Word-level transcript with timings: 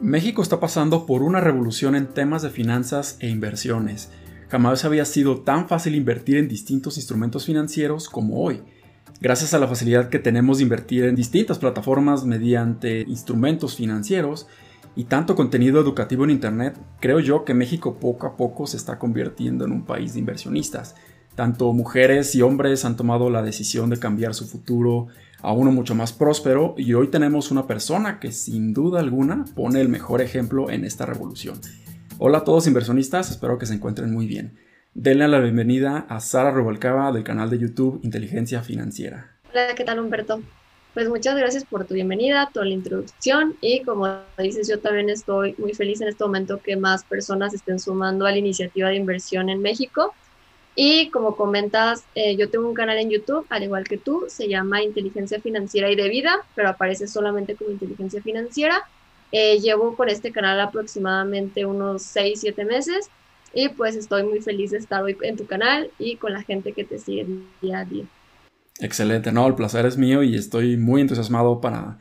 México 0.00 0.40
está 0.40 0.60
pasando 0.60 1.04
por 1.04 1.22
una 1.22 1.40
revolución 1.42 1.94
en 1.94 2.06
temas 2.06 2.40
de 2.40 2.48
finanzas 2.48 3.18
e 3.20 3.28
inversiones. 3.28 4.10
Jamás 4.48 4.86
había 4.86 5.04
sido 5.04 5.42
tan 5.42 5.68
fácil 5.68 5.94
invertir 5.94 6.38
en 6.38 6.48
distintos 6.48 6.96
instrumentos 6.96 7.44
financieros 7.44 8.08
como 8.08 8.42
hoy. 8.42 8.62
Gracias 9.20 9.52
a 9.52 9.58
la 9.58 9.68
facilidad 9.68 10.08
que 10.08 10.18
tenemos 10.18 10.56
de 10.56 10.62
invertir 10.62 11.04
en 11.04 11.16
distintas 11.16 11.58
plataformas 11.58 12.24
mediante 12.24 13.02
instrumentos 13.02 13.76
financieros 13.76 14.46
y 14.96 15.04
tanto 15.04 15.36
contenido 15.36 15.78
educativo 15.78 16.24
en 16.24 16.30
Internet, 16.30 16.78
creo 16.98 17.20
yo 17.20 17.44
que 17.44 17.52
México 17.52 17.98
poco 18.00 18.26
a 18.26 18.38
poco 18.38 18.66
se 18.66 18.78
está 18.78 18.98
convirtiendo 18.98 19.66
en 19.66 19.72
un 19.72 19.84
país 19.84 20.14
de 20.14 20.20
inversionistas. 20.20 20.94
Tanto 21.34 21.74
mujeres 21.74 22.34
y 22.34 22.40
hombres 22.40 22.86
han 22.86 22.96
tomado 22.96 23.28
la 23.28 23.42
decisión 23.42 23.90
de 23.90 23.98
cambiar 23.98 24.32
su 24.32 24.46
futuro 24.48 25.08
a 25.42 25.52
uno 25.52 25.70
mucho 25.72 25.94
más 25.94 26.12
próspero 26.12 26.74
y 26.76 26.94
hoy 26.94 27.08
tenemos 27.08 27.50
una 27.50 27.66
persona 27.66 28.20
que 28.20 28.32
sin 28.32 28.72
duda 28.72 29.00
alguna 29.00 29.44
pone 29.54 29.80
el 29.80 29.88
mejor 29.88 30.20
ejemplo 30.20 30.70
en 30.70 30.84
esta 30.84 31.06
revolución. 31.06 31.60
Hola 32.18 32.38
a 32.38 32.44
todos 32.44 32.66
inversionistas, 32.66 33.30
espero 33.30 33.58
que 33.58 33.66
se 33.66 33.74
encuentren 33.74 34.12
muy 34.12 34.26
bien. 34.26 34.58
Denle 34.94 35.28
la 35.28 35.38
bienvenida 35.38 36.06
a 36.08 36.20
Sara 36.20 36.50
Rubalcaba 36.50 37.12
del 37.12 37.24
canal 37.24 37.48
de 37.48 37.58
YouTube 37.58 38.00
Inteligencia 38.02 38.62
Financiera. 38.62 39.36
Hola, 39.50 39.74
¿qué 39.74 39.84
tal 39.84 40.00
Humberto? 40.00 40.42
Pues 40.92 41.08
muchas 41.08 41.36
gracias 41.36 41.64
por 41.64 41.84
tu 41.84 41.94
bienvenida, 41.94 42.50
toda 42.52 42.66
la 42.66 42.74
introducción 42.74 43.54
y 43.60 43.82
como 43.82 44.08
dices, 44.38 44.68
yo 44.68 44.80
también 44.80 45.08
estoy 45.08 45.54
muy 45.56 45.72
feliz 45.72 46.00
en 46.00 46.08
este 46.08 46.24
momento 46.24 46.60
que 46.60 46.76
más 46.76 47.04
personas 47.04 47.54
estén 47.54 47.78
sumando 47.78 48.26
a 48.26 48.32
la 48.32 48.38
iniciativa 48.38 48.88
de 48.88 48.96
inversión 48.96 49.48
en 49.48 49.62
México 49.62 50.12
y 50.76 51.10
como 51.10 51.36
comentas, 51.36 52.04
eh, 52.14 52.36
yo 52.36 52.48
tengo 52.48 52.68
un 52.68 52.74
canal 52.74 52.98
en 52.98 53.10
YouTube, 53.10 53.44
al 53.50 53.64
igual 53.64 53.84
que 53.84 53.98
tú, 53.98 54.26
se 54.28 54.48
llama 54.48 54.82
Inteligencia 54.82 55.40
Financiera 55.40 55.90
y 55.90 55.96
de 55.96 56.08
Vida, 56.08 56.36
pero 56.54 56.68
aparece 56.68 57.08
solamente 57.08 57.56
como 57.56 57.70
Inteligencia 57.70 58.22
Financiera. 58.22 58.82
Eh, 59.32 59.60
llevo 59.60 59.96
con 59.96 60.08
este 60.08 60.32
canal 60.32 60.60
aproximadamente 60.60 61.64
unos 61.64 62.02
6, 62.02 62.40
7 62.40 62.64
meses 62.64 63.10
y 63.52 63.68
pues 63.68 63.94
estoy 63.94 64.24
muy 64.24 64.40
feliz 64.40 64.70
de 64.70 64.78
estar 64.78 65.02
hoy 65.02 65.16
en 65.22 65.36
tu 65.36 65.46
canal 65.46 65.90
y 65.98 66.16
con 66.16 66.32
la 66.32 66.42
gente 66.42 66.72
que 66.72 66.84
te 66.84 66.98
sigue 66.98 67.26
día 67.60 67.80
a 67.80 67.84
día. 67.84 68.04
Excelente, 68.80 69.30
no, 69.30 69.46
el 69.46 69.54
placer 69.54 69.86
es 69.86 69.96
mío 69.96 70.22
y 70.22 70.34
estoy 70.34 70.76
muy 70.76 71.02
entusiasmado 71.02 71.60
para 71.60 71.98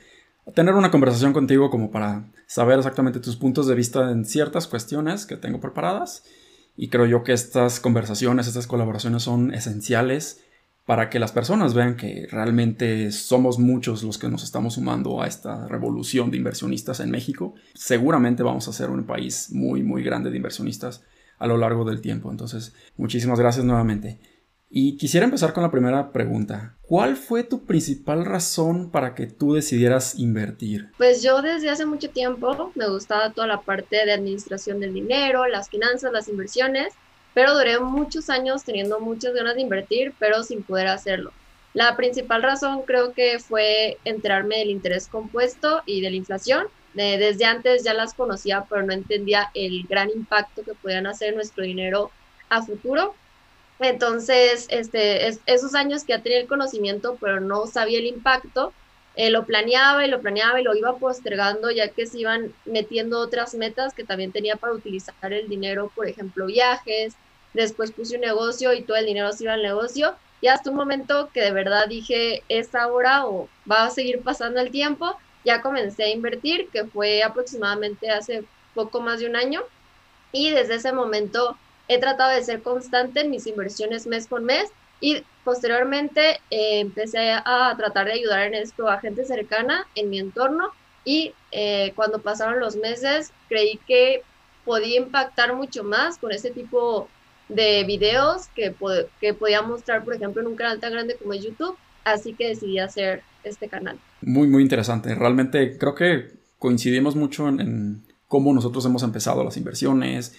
tener 0.56 0.74
una 0.74 0.90
conversación 0.90 1.34
contigo 1.34 1.70
como 1.70 1.92
para 1.92 2.24
saber 2.48 2.80
exactamente 2.80 3.20
tus 3.20 3.36
puntos 3.36 3.68
de 3.68 3.76
vista 3.76 4.12
en 4.12 4.26
ciertas 4.26 4.68
cuestiones 4.68 5.26
que 5.26 5.38
tengo 5.38 5.60
preparadas 5.60 6.24
y 6.82 6.88
creo 6.88 7.06
yo 7.06 7.24
que 7.26 7.34
estas 7.34 7.82
conversaciones, 7.82 8.48
estas 8.48 8.66
colaboraciones 8.66 9.22
son 9.22 9.54
esenciales 9.54 10.46
para 10.86 11.10
que 11.10 11.20
las 11.20 11.34
personas 11.34 11.74
vean 11.74 11.98
que 11.98 12.26
realmente 12.32 13.12
somos 13.12 13.60
muchos 13.60 14.02
los 14.02 14.18
que 14.18 14.30
nos 14.30 14.46
estamos 14.46 14.76
sumando 14.76 15.22
a 15.22 15.28
esta 15.28 15.68
revolución 15.68 16.32
de 16.32 16.38
inversionistas 16.38 17.02
en 17.02 17.12
México. 17.12 17.54
Seguramente 17.74 18.44
vamos 18.44 18.70
a 18.70 18.72
ser 18.72 18.92
un 18.92 19.04
país 19.04 19.52
muy, 19.52 19.84
muy 19.84 20.04
grande 20.04 20.32
de 20.32 20.38
inversionistas 20.38 21.04
a 21.38 21.48
lo 21.48 21.58
largo 21.58 21.84
del 21.84 22.00
tiempo. 22.00 22.32
Entonces, 22.32 22.74
muchísimas 22.96 23.42
gracias 23.42 23.66
nuevamente. 23.66 24.18
Y 24.72 24.98
quisiera 24.98 25.26
empezar 25.26 25.52
con 25.54 25.64
la 25.64 25.72
primera 25.72 26.12
pregunta. 26.12 26.76
¿Cuál 26.84 27.16
fue 27.16 27.44
tu 27.44 27.66
principal 27.66 28.24
razón 28.24 28.92
para 28.92 29.16
que 29.16 29.26
tú 29.26 29.56
decidieras 29.56 30.20
invertir? 30.20 30.92
Pues 30.98 31.24
yo 31.24 31.42
desde 31.42 31.72
hace 31.72 31.88
mucho 31.88 32.12
tiempo 32.12 32.72
me 32.76 32.88
gustaba 32.88 33.32
toda 33.32 33.48
la 33.48 33.62
parte 33.62 33.96
de 34.06 34.12
administración 34.12 34.80
del 34.80 34.94
dinero, 34.94 35.48
las 35.48 35.70
finanzas, 35.70 36.12
las 36.12 36.28
inversiones, 36.28 36.94
pero 37.34 37.56
duré 37.56 37.80
muchos 37.80 38.30
años 38.30 38.64
teniendo 38.64 39.00
muchas 39.00 39.34
ganas 39.34 39.56
de 39.56 39.62
invertir, 39.62 40.14
pero 40.20 40.44
sin 40.44 40.62
poder 40.62 40.88
hacerlo. 40.88 41.32
La 41.74 41.96
principal 41.96 42.44
razón 42.44 42.84
creo 42.84 43.14
que 43.14 43.40
fue 43.40 43.98
enterarme 44.06 44.60
del 44.60 44.70
interés 44.70 45.08
compuesto 45.08 45.82
y 45.88 46.02
de 46.02 46.12
la 46.12 46.16
inflación. 46.16 46.68
desde 46.94 47.46
antes 47.46 47.84
ya 47.84 47.94
las 47.94 48.14
conocía, 48.14 48.66
pero 48.70 48.84
no 48.84 48.94
entendía 48.94 49.50
el 49.56 49.84
gran 49.88 50.10
impacto 50.10 50.64
que 50.64 50.74
podían 50.74 51.08
hacer 51.08 51.34
nuestro 51.34 51.64
dinero 51.64 52.12
a 52.50 52.62
futuro 52.64 53.16
entonces, 53.80 54.68
este, 54.70 55.28
esos 55.46 55.74
años 55.74 56.04
que 56.04 56.14
ya 56.14 56.22
tenía 56.22 56.40
el 56.40 56.48
conocimiento, 56.48 57.18
pero 57.20 57.40
no 57.40 57.66
sabía 57.68 58.00
el 58.00 58.08
impacto, 58.08 58.74
eh, 59.16 59.30
lo 59.30 59.46
planeaba 59.46 60.06
y 60.06 60.10
lo 60.10 60.22
planeaba 60.22 60.62
y 60.62 60.64
lo 60.64 60.76
iba 60.76 60.98
postergando 60.98 61.72
ya 61.72 61.90
que 61.90 62.06
se 62.06 62.20
iban 62.20 62.54
metiendo 62.66 63.20
otras 63.20 63.54
metas 63.56 63.94
que 63.94 64.04
también 64.04 64.32
tenía 64.32 64.56
para 64.56 64.74
utilizar 64.74 65.34
el 65.34 65.50
dinero, 65.50 65.92
por 65.96 66.08
ejemplo, 66.08 66.46
viajes. 66.46 67.16
Después 67.54 67.92
puse 67.92 68.16
un 68.16 68.22
negocio 68.22 68.74
y 68.74 68.84
todo 68.84 68.98
el 68.98 69.06
dinero 69.06 69.32
se 69.34 69.44
iba 69.44 69.54
al 69.54 69.64
negocio. 69.64 70.16
Y 70.42 70.48
hasta 70.48 70.70
un 70.70 70.78
momento 70.78 71.30
que 71.34 71.42
de 71.42 71.52
verdad 71.52 71.88
dije, 71.88 72.44
es 72.48 72.74
ahora 72.76 73.26
o 73.26 73.50
va 73.70 73.86
a 73.86 73.90
seguir 73.90 74.22
pasando 74.22 74.62
el 74.62 74.72
tiempo, 74.72 75.18
ya 75.44 75.62
comencé 75.62 76.04
a 76.04 76.10
invertir, 76.10 76.70
que 76.72 76.86
fue 76.86 77.24
aproximadamente 77.24 78.10
hace 78.10 78.46
poco 78.74 79.02
más 79.02 79.20
de 79.20 79.28
un 79.28 79.36
año. 79.36 79.64
Y 80.32 80.52
desde 80.52 80.76
ese 80.76 80.94
momento 80.94 81.58
he 81.90 82.00
tratado 82.00 82.32
de 82.32 82.44
ser 82.44 82.62
constante 82.62 83.22
en 83.22 83.32
mis 83.32 83.46
inversiones 83.48 84.08
mes 84.08 84.28
con 84.28 84.46
mes 84.46 84.70
y 85.02 85.24
posteriormente 85.44 86.40
eh, 86.52 86.80
empecé 86.80 87.32
a 87.32 87.74
tratar 87.78 88.06
de 88.06 88.14
ayudar 88.14 88.44
en 88.44 88.54
esto 88.54 88.88
a 88.88 89.00
gente 89.00 89.26
cercana 89.26 89.86
en 89.96 90.10
mi 90.10 90.20
entorno 90.20 90.70
y 91.04 91.34
eh, 91.52 91.92
cuando 91.96 92.20
pasaron 92.20 92.60
los 92.60 92.76
meses 92.76 93.34
creí 93.48 93.80
que 93.88 94.22
podía 94.66 95.00
impactar 95.00 95.56
mucho 95.56 95.84
más 95.84 96.18
con 96.20 96.32
este 96.32 96.52
tipo 96.52 97.08
de 97.48 97.84
videos 97.86 98.48
que, 98.56 98.76
que 99.20 99.34
podía 99.34 99.64
mostrar, 99.64 100.04
por 100.04 100.14
ejemplo, 100.14 100.42
en 100.42 100.48
un 100.48 100.56
canal 100.56 100.80
tan 100.80 100.94
grande 100.94 101.16
como 101.16 101.34
YouTube, 101.34 101.76
así 102.04 102.34
que 102.34 102.50
decidí 102.50 102.78
hacer 102.78 103.24
este 103.44 103.68
canal. 103.68 103.98
Muy, 104.22 104.48
muy 104.48 104.62
interesante. 104.62 105.16
Realmente 105.16 105.78
creo 105.80 105.96
que 105.96 106.28
coincidimos 106.60 107.16
mucho 107.16 107.48
en, 107.48 107.60
en 107.60 108.04
cómo 108.28 108.54
nosotros 108.54 108.86
hemos 108.86 109.02
empezado 109.02 109.44
las 109.44 109.58
inversiones, 109.58 110.36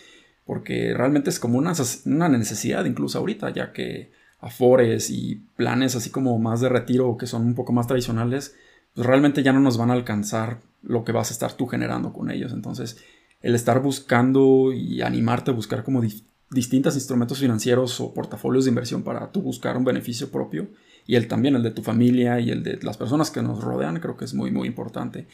porque 0.50 0.94
realmente 0.94 1.31
es 1.31 1.38
como 1.38 1.59
una, 1.59 1.75
una 2.06 2.28
necesidad 2.28 2.84
incluso 2.84 3.21
ahorita, 3.21 3.50
ya 3.50 3.72
que 3.72 4.11
afores 4.41 5.09
y 5.09 5.47
planes 5.55 5.94
así 5.94 6.11
como 6.11 6.37
más 6.41 6.61
de 6.61 6.69
retiro 6.69 7.16
que 7.16 7.28
son 7.28 7.43
un 7.47 7.55
poco 7.55 7.72
más 7.72 7.87
tradicionales, 7.87 8.56
pues 8.93 9.06
realmente 9.06 9.44
ya 9.44 9.53
no 9.53 9.60
nos 9.60 9.78
van 9.78 9.91
a 9.91 9.93
alcanzar 9.93 10.59
lo 10.83 11.05
que 11.05 11.12
vas 11.12 11.31
a 11.31 11.34
estar 11.34 11.53
tú 11.53 11.69
generando 11.69 12.12
con 12.12 12.33
ellos. 12.33 12.53
Entonces, 12.53 12.97
el 13.43 13.55
estar 13.55 13.81
buscando 13.81 14.72
y 14.72 15.03
animarte 15.03 15.53
a 15.53 15.55
buscar 15.55 15.84
como 15.84 16.03
distintos 16.50 16.97
instrumentos 16.97 17.39
financieros 17.39 18.00
o 18.00 18.12
portafolios 18.12 18.65
de 18.65 18.71
inversión 18.71 19.05
para 19.05 19.31
tú 19.31 19.43
buscar 19.43 19.77
un 19.77 19.84
beneficio 19.84 20.33
propio 20.33 20.66
y 21.06 21.15
el 21.15 21.28
también 21.28 21.55
el 21.55 21.62
de 21.62 21.71
tu 21.71 21.84
familia 21.84 22.41
y 22.41 22.50
el 22.50 22.65
de 22.65 22.81
las 22.83 22.97
personas 22.97 23.31
que 23.31 23.41
nos 23.41 23.62
rodean, 23.62 24.00
creo 24.00 24.16
que 24.16 24.25
es 24.25 24.34
muy, 24.34 24.50
muy 24.50 24.66
importante 24.66 25.28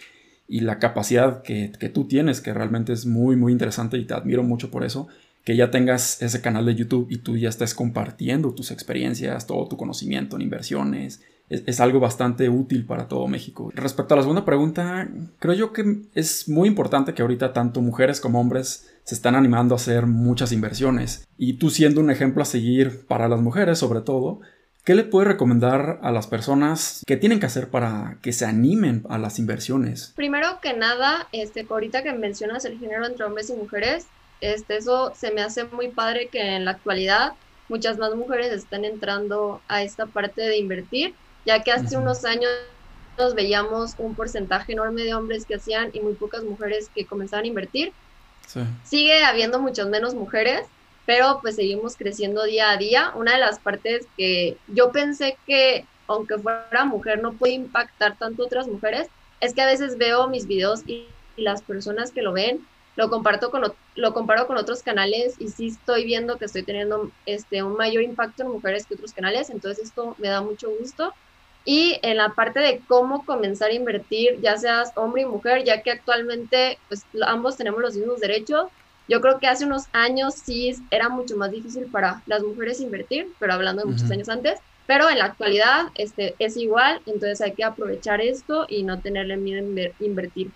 y 0.48 0.60
la 0.60 0.78
capacidad 0.78 1.42
que, 1.42 1.68
tú 1.92 2.04
tienes, 2.06 2.40
que 2.40 2.54
realmente 2.54 2.92
es 2.92 3.06
muy, 3.06 3.36
muy 3.36 3.52
interesante 3.52 3.98
y 3.98 4.04
te 4.04 4.14
admiro 4.14 4.42
mucho 4.42 4.70
por 4.70 4.84
eso, 4.84 5.08
que 5.44 5.56
ya 5.56 5.70
tengas 5.70 6.22
ese 6.22 6.40
canal 6.40 6.66
de 6.66 6.74
YouTube 6.74 7.06
y 7.10 7.18
tú 7.18 7.36
ya 7.36 7.48
estés 7.48 7.74
compartiendo 7.74 8.52
tus 8.52 8.70
experiencias, 8.70 9.46
todo 9.46 9.66
tu 9.68 9.76
conocimiento 9.76 10.36
en 10.36 10.42
inversiones. 10.42 11.22
Es, 11.48 11.78
algo 11.78 12.00
bastante 12.00 12.48
útil 12.48 12.84
para 12.84 13.06
todo 13.06 13.28
México. 13.28 13.70
Respecto 13.72 14.14
a 14.14 14.16
la 14.16 14.24
segunda 14.24 14.44
pregunta, 14.44 15.08
creo 15.38 15.54
yo 15.54 15.72
que 15.72 16.02
es 16.14 16.48
muy 16.48 16.66
importante 16.66 17.14
que 17.14 17.22
ahorita 17.22 17.52
tanto 17.52 17.80
mujeres 17.80 18.20
como 18.20 18.40
hombres 18.40 18.90
se 19.04 19.14
están 19.14 19.36
animando 19.36 19.74
a 19.74 19.76
hacer 19.76 20.06
muchas 20.06 20.50
inversiones. 20.50 21.24
Y 21.38 21.52
tú 21.54 21.70
siendo 21.70 22.00
un 22.00 22.10
ejemplo 22.10 22.42
a 22.42 22.46
seguir 22.46 23.06
para 23.06 23.28
las 23.28 23.40
mujeres 23.40 23.78
sobre 23.78 24.00
todo, 24.00 24.40
¿Qué 24.86 24.94
le 24.94 25.02
puede 25.02 25.26
recomendar 25.26 25.98
a 26.00 26.12
las 26.12 26.28
personas 26.28 27.02
que 27.04 27.16
tienen 27.16 27.40
que 27.40 27.46
hacer 27.46 27.70
para 27.70 28.18
que 28.22 28.32
se 28.32 28.44
animen 28.44 29.04
a 29.08 29.18
las 29.18 29.40
inversiones? 29.40 30.12
Primero 30.14 30.60
que 30.60 30.74
nada, 30.74 31.26
este, 31.32 31.66
ahorita 31.68 32.04
que 32.04 32.12
mencionas 32.12 32.64
el 32.66 32.78
género 32.78 33.04
entre 33.04 33.24
hombres 33.24 33.50
y 33.50 33.54
mujeres, 33.54 34.06
este, 34.40 34.76
eso 34.76 35.12
se 35.16 35.32
me 35.32 35.42
hace 35.42 35.64
muy 35.64 35.88
padre 35.88 36.28
que 36.28 36.54
en 36.54 36.64
la 36.64 36.70
actualidad 36.70 37.32
muchas 37.68 37.98
más 37.98 38.14
mujeres 38.14 38.52
están 38.52 38.84
entrando 38.84 39.60
a 39.66 39.82
esta 39.82 40.06
parte 40.06 40.42
de 40.42 40.56
invertir, 40.56 41.16
ya 41.44 41.64
que 41.64 41.72
hace 41.72 41.96
unos 41.96 42.24
años 42.24 42.52
nos 43.18 43.34
veíamos 43.34 43.96
un 43.98 44.14
porcentaje 44.14 44.74
enorme 44.74 45.02
de 45.02 45.14
hombres 45.14 45.46
que 45.46 45.56
hacían 45.56 45.90
y 45.94 46.00
muy 46.00 46.14
pocas 46.14 46.44
mujeres 46.44 46.92
que 46.94 47.06
comenzaban 47.06 47.44
a 47.44 47.48
invertir. 47.48 47.92
Sigue 48.84 49.24
habiendo 49.24 49.58
muchas 49.58 49.88
menos 49.88 50.14
mujeres, 50.14 50.64
pero 51.06 51.38
pues 51.40 51.54
seguimos 51.56 51.96
creciendo 51.96 52.44
día 52.44 52.70
a 52.70 52.76
día. 52.76 53.12
Una 53.14 53.32
de 53.32 53.38
las 53.38 53.60
partes 53.60 54.06
que 54.16 54.58
yo 54.66 54.92
pensé 54.92 55.38
que 55.46 55.86
aunque 56.08 56.38
fuera 56.38 56.84
mujer 56.84 57.22
no 57.22 57.32
puede 57.32 57.54
impactar 57.54 58.16
tanto 58.18 58.42
a 58.42 58.46
otras 58.46 58.68
mujeres, 58.68 59.08
es 59.40 59.54
que 59.54 59.62
a 59.62 59.66
veces 59.66 59.98
veo 59.98 60.28
mis 60.28 60.46
videos 60.46 60.82
y, 60.86 61.06
las 61.36 61.60
personas 61.60 62.12
que 62.12 62.22
lo 62.22 62.32
ven 62.32 62.66
lo 62.96 63.10
comparto 63.10 63.50
con 63.50 63.62
lo 63.94 64.14
comparo 64.14 64.46
con 64.46 64.56
otros 64.56 64.82
canales 64.82 65.34
y 65.38 65.48
sí 65.48 65.66
estoy 65.66 66.06
viendo 66.06 66.38
que 66.38 66.46
estoy 66.46 66.62
teniendo 66.62 67.10
este 67.26 67.62
un 67.62 67.76
mayor 67.76 68.02
impacto 68.02 68.42
en 68.42 68.48
mujeres 68.48 68.86
que 68.86 68.94
otros 68.94 69.12
canales, 69.12 69.50
entonces 69.50 69.84
esto 69.84 70.16
me 70.16 70.28
da 70.28 70.40
mucho 70.40 70.70
gusto. 70.70 71.12
Y 71.66 71.98
en 72.00 72.16
la 72.16 72.30
parte 72.30 72.60
de 72.60 72.80
cómo 72.88 73.26
comenzar 73.26 73.70
a 73.70 73.74
invertir, 73.74 74.40
ya 74.40 74.56
seas 74.56 74.92
hombre 74.94 75.22
y 75.22 75.26
mujer, 75.26 75.62
ya 75.62 75.82
que 75.82 75.90
actualmente 75.90 76.78
pues 76.88 77.04
ambos 77.26 77.58
tenemos 77.58 77.82
los 77.82 77.96
mismos 77.96 78.20
derechos, 78.20 78.68
yo 79.08 79.20
creo 79.20 79.38
que 79.38 79.46
hace 79.46 79.64
unos 79.64 79.84
años 79.92 80.34
sí 80.34 80.74
era 80.90 81.08
mucho 81.08 81.36
más 81.36 81.50
difícil 81.50 81.86
para 81.86 82.22
las 82.26 82.42
mujeres 82.42 82.80
invertir, 82.80 83.32
pero 83.38 83.52
hablando 83.52 83.82
de 83.82 83.88
muchos 83.88 84.10
años 84.10 84.28
antes, 84.28 84.58
pero 84.86 85.08
en 85.10 85.18
la 85.18 85.26
actualidad 85.26 85.86
este, 85.94 86.34
es 86.38 86.56
igual, 86.56 87.00
entonces 87.06 87.40
hay 87.40 87.52
que 87.52 87.64
aprovechar 87.64 88.20
esto 88.20 88.66
y 88.68 88.82
no 88.82 89.00
tenerle 89.00 89.36
miedo 89.36 89.64
a 89.64 90.04
invertir. 90.04 90.50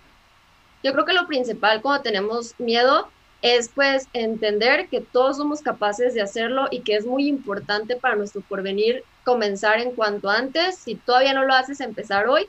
Yo 0.83 0.93
creo 0.93 1.05
que 1.05 1.13
lo 1.13 1.27
principal 1.27 1.81
cuando 1.81 2.01
tenemos 2.01 2.55
miedo 2.59 3.07
es 3.41 3.69
pues 3.69 4.07
entender 4.13 4.87
que 4.87 5.01
todos 5.01 5.37
somos 5.37 5.61
capaces 5.61 6.13
de 6.13 6.21
hacerlo 6.21 6.67
y 6.71 6.81
que 6.81 6.95
es 6.95 7.05
muy 7.05 7.27
importante 7.27 7.95
para 7.95 8.15
nuestro 8.15 8.41
porvenir 8.41 9.03
comenzar 9.23 9.79
en 9.79 9.91
cuanto 9.91 10.29
antes. 10.29 10.77
Si 10.77 10.95
todavía 10.95 11.33
no 11.33 11.45
lo 11.45 11.53
haces, 11.53 11.79
empezar 11.79 12.27
hoy 12.27 12.47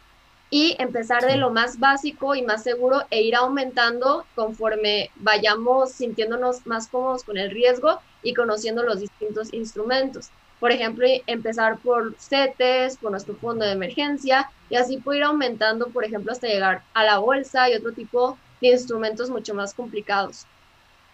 y 0.52 0.76
empezar 0.78 1.24
de 1.24 1.38
lo 1.38 1.48
más 1.48 1.78
básico 1.78 2.34
y 2.34 2.42
más 2.42 2.62
seguro 2.62 3.04
e 3.08 3.22
ir 3.22 3.34
aumentando 3.34 4.26
conforme 4.34 5.10
vayamos 5.16 5.92
sintiéndonos 5.92 6.66
más 6.66 6.88
cómodos 6.88 7.24
con 7.24 7.38
el 7.38 7.50
riesgo 7.50 7.98
y 8.22 8.34
conociendo 8.34 8.82
los 8.82 9.00
distintos 9.00 9.50
instrumentos. 9.54 10.28
Por 10.60 10.70
ejemplo, 10.70 11.06
empezar 11.26 11.78
por 11.78 12.14
CETES, 12.18 12.98
por 12.98 13.12
nuestro 13.12 13.34
fondo 13.34 13.64
de 13.64 13.72
emergencia 13.72 14.50
y 14.68 14.76
así 14.76 14.98
puede 14.98 15.20
ir 15.20 15.24
aumentando, 15.24 15.86
por 15.86 16.04
ejemplo, 16.04 16.32
hasta 16.32 16.48
llegar 16.48 16.82
a 16.92 17.02
la 17.02 17.16
bolsa 17.16 17.70
y 17.70 17.74
otro 17.74 17.92
tipo 17.92 18.36
de 18.60 18.68
instrumentos 18.68 19.30
mucho 19.30 19.54
más 19.54 19.72
complicados. 19.72 20.44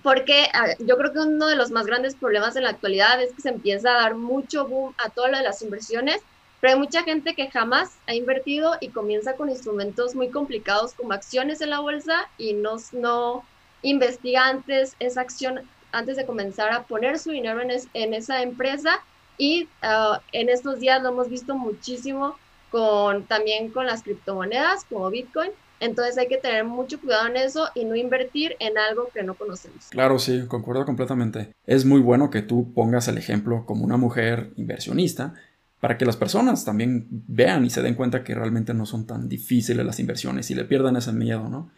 Porque 0.02 0.48
ah, 0.52 0.74
yo 0.80 0.98
creo 0.98 1.12
que 1.12 1.20
uno 1.20 1.46
de 1.46 1.54
los 1.54 1.70
más 1.70 1.86
grandes 1.86 2.16
problemas 2.16 2.56
en 2.56 2.64
la 2.64 2.70
actualidad 2.70 3.22
es 3.22 3.32
que 3.32 3.42
se 3.42 3.50
empieza 3.50 3.90
a 3.90 4.02
dar 4.02 4.16
mucho 4.16 4.66
boom 4.66 4.94
a 4.98 5.10
todo 5.10 5.28
lo 5.28 5.36
de 5.36 5.44
las 5.44 5.62
inversiones 5.62 6.20
pero 6.60 6.74
hay 6.74 6.78
mucha 6.78 7.02
gente 7.02 7.34
que 7.34 7.50
jamás 7.50 7.98
ha 8.06 8.14
invertido 8.14 8.74
y 8.80 8.88
comienza 8.88 9.34
con 9.34 9.48
instrumentos 9.48 10.14
muy 10.14 10.30
complicados 10.30 10.92
como 10.94 11.12
acciones 11.12 11.60
en 11.60 11.70
la 11.70 11.80
bolsa 11.80 12.28
y 12.36 12.52
no, 12.54 12.76
no 12.92 13.44
investiga 13.82 14.48
antes 14.48 14.96
esa 14.98 15.20
acción, 15.20 15.60
antes 15.92 16.16
de 16.16 16.26
comenzar 16.26 16.72
a 16.72 16.82
poner 16.82 17.18
su 17.18 17.30
dinero 17.30 17.60
en, 17.62 18.14
esa 18.14 18.42
empresa. 18.42 19.00
Y 19.36 19.68
ah, 19.82 20.20
en 20.32 20.48
estos 20.48 20.80
días 20.80 21.00
lo 21.02 21.10
hemos 21.10 21.28
visto 21.28 21.54
muchísimo 21.54 22.36
con, 22.70 23.24
también 23.24 23.70
con 23.70 23.86
las 23.86 24.02
criptomonedas 24.02 24.84
como 24.84 25.08
Bitcoin. 25.10 25.52
Entonces 25.80 26.18
hay 26.18 26.26
que 26.26 26.38
tener 26.38 26.64
mucho 26.64 27.00
cuidado 27.00 27.28
en 27.28 27.36
eso 27.36 27.68
y 27.76 27.84
no 27.84 27.94
invertir 27.94 28.56
en 28.58 28.76
algo 28.78 29.10
que 29.14 29.22
no 29.22 29.34
conocemos. 29.34 29.86
Claro, 29.90 30.18
sí, 30.18 30.46
concuerdo 30.48 30.84
completamente. 30.84 31.52
Es 31.66 31.84
muy 31.84 32.00
bueno 32.00 32.30
que 32.30 32.42
tú 32.42 32.72
pongas 32.74 33.06
el 33.06 33.16
ejemplo 33.16 33.64
como 33.64 33.84
una 33.84 33.96
mujer 33.96 34.50
inversionista 34.56 35.34
para 35.80 35.96
que 35.96 36.04
las 36.04 36.16
personas 36.16 36.64
también 36.64 37.06
vean 37.10 37.64
y 37.64 37.70
se 37.70 37.82
den 37.82 37.94
cuenta 37.94 38.24
que 38.24 38.34
realmente 38.34 38.74
no 38.74 38.86
son 38.86 39.06
tan 39.06 39.28
difíciles 39.28 39.84
las 39.86 40.00
inversiones 40.00 40.50
y 40.50 40.54
le 40.54 40.64
pierdan 40.64 40.96
ese 40.96 41.12
miedo, 41.12 41.48
¿no? 41.48 41.70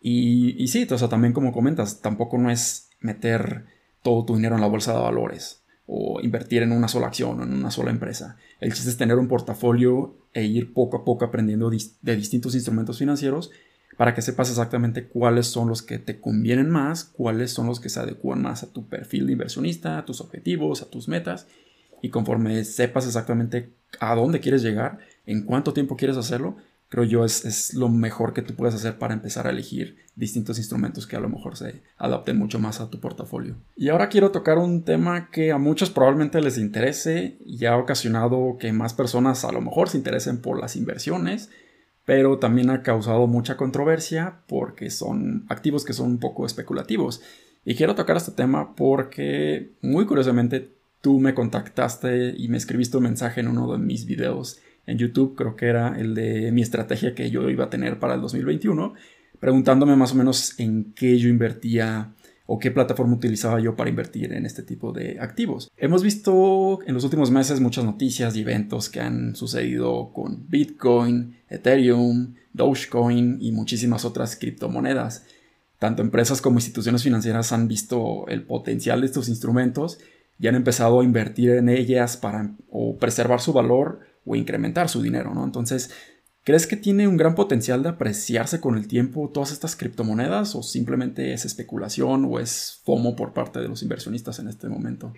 Y, 0.00 0.62
y 0.62 0.68
sí, 0.68 0.86
o 0.90 0.98
sea, 0.98 1.08
también 1.08 1.32
como 1.32 1.52
comentas, 1.52 2.00
tampoco 2.00 2.38
no 2.38 2.50
es 2.50 2.90
meter 3.00 3.64
todo 4.02 4.24
tu 4.24 4.36
dinero 4.36 4.54
en 4.54 4.60
la 4.60 4.68
bolsa 4.68 4.92
de 4.92 5.00
valores 5.00 5.62
o 5.86 6.20
invertir 6.20 6.62
en 6.62 6.72
una 6.72 6.86
sola 6.86 7.06
acción 7.06 7.40
o 7.40 7.44
en 7.44 7.54
una 7.54 7.70
sola 7.70 7.90
empresa. 7.90 8.36
El 8.60 8.74
chiste 8.74 8.90
es 8.90 8.98
tener 8.98 9.16
un 9.16 9.26
portafolio 9.26 10.16
e 10.34 10.44
ir 10.44 10.74
poco 10.74 10.98
a 10.98 11.04
poco 11.04 11.24
aprendiendo 11.24 11.70
de 11.70 12.16
distintos 12.16 12.54
instrumentos 12.54 12.98
financieros 12.98 13.50
para 13.96 14.14
que 14.14 14.22
sepas 14.22 14.50
exactamente 14.50 15.08
cuáles 15.08 15.46
son 15.46 15.68
los 15.68 15.82
que 15.82 15.98
te 15.98 16.20
convienen 16.20 16.68
más, 16.68 17.04
cuáles 17.04 17.52
son 17.52 17.66
los 17.66 17.80
que 17.80 17.88
se 17.88 17.98
adecuan 17.98 18.42
más 18.42 18.62
a 18.62 18.72
tu 18.72 18.86
perfil 18.86 19.26
de 19.26 19.32
inversionista, 19.32 19.98
a 19.98 20.04
tus 20.04 20.20
objetivos, 20.20 20.82
a 20.82 20.90
tus 20.90 21.08
metas 21.08 21.48
y 22.02 22.10
conforme 22.10 22.64
sepas 22.64 23.06
exactamente 23.06 23.72
a 24.00 24.14
dónde 24.14 24.40
quieres 24.40 24.62
llegar, 24.62 24.98
en 25.26 25.44
cuánto 25.44 25.72
tiempo 25.72 25.96
quieres 25.96 26.16
hacerlo, 26.16 26.56
creo 26.88 27.04
yo 27.04 27.24
es, 27.24 27.74
lo 27.74 27.88
mejor 27.88 28.32
que 28.32 28.42
tú 28.42 28.54
puedes 28.54 28.74
hacer 28.74 28.98
para 28.98 29.14
empezar 29.14 29.46
a 29.46 29.50
elegir 29.50 29.98
distintos 30.16 30.58
instrumentos 30.58 31.06
que 31.06 31.16
a 31.16 31.20
lo 31.20 31.28
mejor 31.28 31.56
se 31.56 31.82
adapten 31.98 32.38
mucho 32.38 32.58
más 32.58 32.80
a 32.80 32.90
tu 32.90 32.98
portafolio. 32.98 33.56
Y 33.76 33.88
ahora 33.88 34.08
quiero 34.08 34.30
tocar 34.30 34.58
un 34.58 34.84
tema 34.84 35.30
que 35.30 35.52
a 35.52 35.58
muchos 35.58 35.90
probablemente 35.90 36.40
les 36.40 36.58
interese 36.58 37.38
y 37.44 37.66
ha 37.66 37.76
ocasionado 37.76 38.56
que 38.58 38.72
más 38.72 38.94
personas 38.94 39.44
a 39.44 39.52
lo 39.52 39.60
mejor 39.60 39.88
se 39.90 39.98
interesen 39.98 40.40
por 40.40 40.58
las 40.58 40.76
inversiones, 40.76 41.50
pero 42.04 42.38
también 42.38 42.70
ha 42.70 42.82
causado 42.82 43.26
mucha 43.26 43.58
controversia 43.58 44.40
porque 44.46 44.88
son 44.90 45.44
activos 45.50 45.84
que 45.84 45.92
son 45.92 46.06
un 46.06 46.18
poco 46.18 46.46
especulativos. 46.46 47.20
Y 47.66 47.74
quiero 47.74 47.94
tocar 47.94 48.16
este 48.16 48.32
tema 48.32 48.74
porque 48.74 49.72
muy 49.82 50.06
curiosamente 50.06 50.77
tú 51.00 51.20
me 51.20 51.34
contactaste 51.34 52.34
y 52.36 52.48
me 52.48 52.56
escribiste 52.56 52.96
un 52.96 53.04
mensaje 53.04 53.40
en 53.40 53.48
uno 53.48 53.70
de 53.72 53.78
mis 53.78 54.06
videos 54.06 54.60
en 54.86 54.98
YouTube, 54.98 55.34
creo 55.36 55.54
que 55.54 55.66
era 55.66 55.98
el 55.98 56.14
de 56.14 56.50
mi 56.50 56.62
estrategia 56.62 57.14
que 57.14 57.30
yo 57.30 57.50
iba 57.50 57.66
a 57.66 57.70
tener 57.70 57.98
para 57.98 58.14
el 58.14 58.22
2021, 58.22 58.94
preguntándome 59.38 59.96
más 59.96 60.12
o 60.12 60.14
menos 60.14 60.58
en 60.58 60.92
qué 60.94 61.18
yo 61.18 61.28
invertía 61.28 62.14
o 62.46 62.58
qué 62.58 62.70
plataforma 62.70 63.14
utilizaba 63.14 63.60
yo 63.60 63.76
para 63.76 63.90
invertir 63.90 64.32
en 64.32 64.46
este 64.46 64.62
tipo 64.62 64.90
de 64.92 65.18
activos. 65.20 65.70
Hemos 65.76 66.02
visto 66.02 66.78
en 66.86 66.94
los 66.94 67.04
últimos 67.04 67.30
meses 67.30 67.60
muchas 67.60 67.84
noticias 67.84 68.34
y 68.34 68.40
eventos 68.40 68.88
que 68.88 69.02
han 69.02 69.36
sucedido 69.36 70.10
con 70.14 70.48
Bitcoin, 70.48 71.36
Ethereum, 71.50 72.34
Dogecoin 72.54 73.36
y 73.42 73.52
muchísimas 73.52 74.06
otras 74.06 74.36
criptomonedas. 74.36 75.26
Tanto 75.78 76.00
empresas 76.00 76.40
como 76.40 76.56
instituciones 76.56 77.02
financieras 77.02 77.52
han 77.52 77.68
visto 77.68 78.26
el 78.28 78.44
potencial 78.44 79.02
de 79.02 79.06
estos 79.06 79.28
instrumentos 79.28 79.98
y 80.38 80.46
han 80.46 80.54
empezado 80.54 81.00
a 81.00 81.04
invertir 81.04 81.50
en 81.50 81.68
ellas 81.68 82.16
para 82.16 82.54
o 82.70 82.96
preservar 82.96 83.40
su 83.40 83.52
valor 83.52 84.00
o 84.24 84.36
incrementar 84.36 84.88
su 84.88 85.02
dinero, 85.02 85.34
¿no? 85.34 85.44
Entonces, 85.44 85.90
¿crees 86.44 86.66
que 86.66 86.76
tiene 86.76 87.08
un 87.08 87.16
gran 87.16 87.34
potencial 87.34 87.82
de 87.82 87.88
apreciarse 87.88 88.60
con 88.60 88.76
el 88.76 88.86
tiempo 88.86 89.30
todas 89.32 89.52
estas 89.52 89.74
criptomonedas 89.74 90.54
o 90.54 90.62
simplemente 90.62 91.32
es 91.32 91.44
especulación 91.44 92.24
o 92.24 92.38
es 92.38 92.80
FOMO 92.84 93.16
por 93.16 93.32
parte 93.32 93.58
de 93.60 93.68
los 93.68 93.82
inversionistas 93.82 94.38
en 94.38 94.48
este 94.48 94.68
momento? 94.68 95.12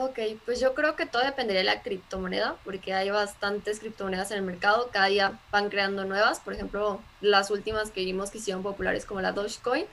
Ok, 0.00 0.20
pues 0.44 0.60
yo 0.60 0.74
creo 0.74 0.94
que 0.94 1.06
todo 1.06 1.24
dependería 1.24 1.60
de 1.60 1.64
la 1.64 1.82
criptomoneda, 1.82 2.54
porque 2.64 2.94
hay 2.94 3.10
bastantes 3.10 3.80
criptomonedas 3.80 4.30
en 4.30 4.38
el 4.38 4.44
mercado, 4.44 4.90
cada 4.92 5.06
día 5.06 5.40
van 5.50 5.70
creando 5.70 6.04
nuevas, 6.04 6.38
por 6.38 6.54
ejemplo, 6.54 7.00
las 7.20 7.50
últimas 7.50 7.90
que 7.90 8.04
vimos 8.04 8.30
que 8.30 8.38
hicieron 8.38 8.62
populares 8.62 9.04
como 9.04 9.20
la 9.20 9.32
Dogecoin. 9.32 9.86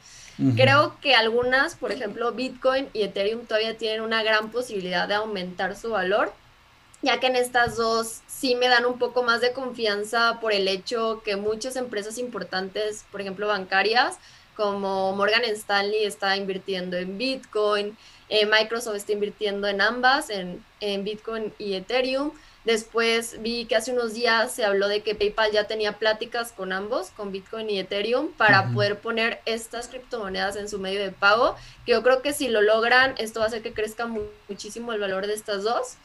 Creo 0.55 0.99
que 1.01 1.15
algunas, 1.15 1.75
por 1.75 1.91
ejemplo, 1.91 2.33
Bitcoin 2.33 2.89
y 2.93 3.03
Ethereum 3.03 3.45
todavía 3.45 3.77
tienen 3.77 4.01
una 4.01 4.21
gran 4.21 4.51
posibilidad 4.51 5.07
de 5.07 5.15
aumentar 5.15 5.75
su 5.75 5.91
valor, 5.91 6.33
ya 7.01 7.19
que 7.19 7.27
en 7.27 7.37
estas 7.37 7.77
dos 7.77 8.19
sí 8.27 8.53
me 8.53 8.67
dan 8.67 8.85
un 8.85 8.99
poco 8.99 9.23
más 9.23 9.41
de 9.41 9.53
confianza 9.53 10.39
por 10.39 10.51
el 10.51 10.67
hecho 10.67 11.23
que 11.23 11.35
muchas 11.35 11.77
empresas 11.77 12.17
importantes, 12.17 13.05
por 13.11 13.21
ejemplo, 13.21 13.47
bancarias, 13.47 14.17
como 14.55 15.13
Morgan 15.15 15.43
Stanley 15.45 16.05
está 16.05 16.35
invirtiendo 16.37 16.97
en 16.97 17.17
Bitcoin, 17.17 17.97
eh, 18.29 18.45
Microsoft 18.45 18.95
está 18.95 19.11
invirtiendo 19.11 19.67
en 19.67 19.81
ambas, 19.81 20.29
en, 20.29 20.63
Bitcoin 21.03 21.53
y 21.57 21.73
Ethereum. 21.73 22.31
Después 22.63 23.41
vi 23.41 23.65
que 23.65 23.75
hace 23.75 23.91
unos 23.91 24.13
días 24.13 24.51
se 24.51 24.65
habló 24.65 24.87
de 24.87 25.01
que 25.01 25.13
PayPal 25.13 25.51
ya 25.51 25.65
tenía 25.65 25.93
pláticas 25.93 26.51
con 26.51 26.73
ambos, 26.73 27.09
con 27.11 27.31
Bitcoin 27.31 27.69
y 27.69 27.79
Ethereum, 27.79 28.31
para 28.31 28.71
poder 28.71 28.99
poner 28.99 29.39
estas 29.45 29.87
criptomonedas 29.87 30.55
en 30.55 30.67
su 30.67 30.79
medio 30.79 31.01
de 31.01 31.11
pago. 31.11 31.55
Que 31.85 31.91
yo 31.91 32.01
creo 32.01 32.21
que 32.23 32.33
si 32.33 32.47
lo 32.47 32.61
logran, 32.61 33.13
esto 33.17 33.39
va 33.39 33.45
a 33.45 33.47
hacer 33.49 33.61
que 33.61 33.73
crezca 33.73 34.07
muchísimo 34.49 34.93
el 34.93 34.99
valor 34.99 35.27
de 35.27 35.33
estas 35.33 35.63
dos. 35.63 35.95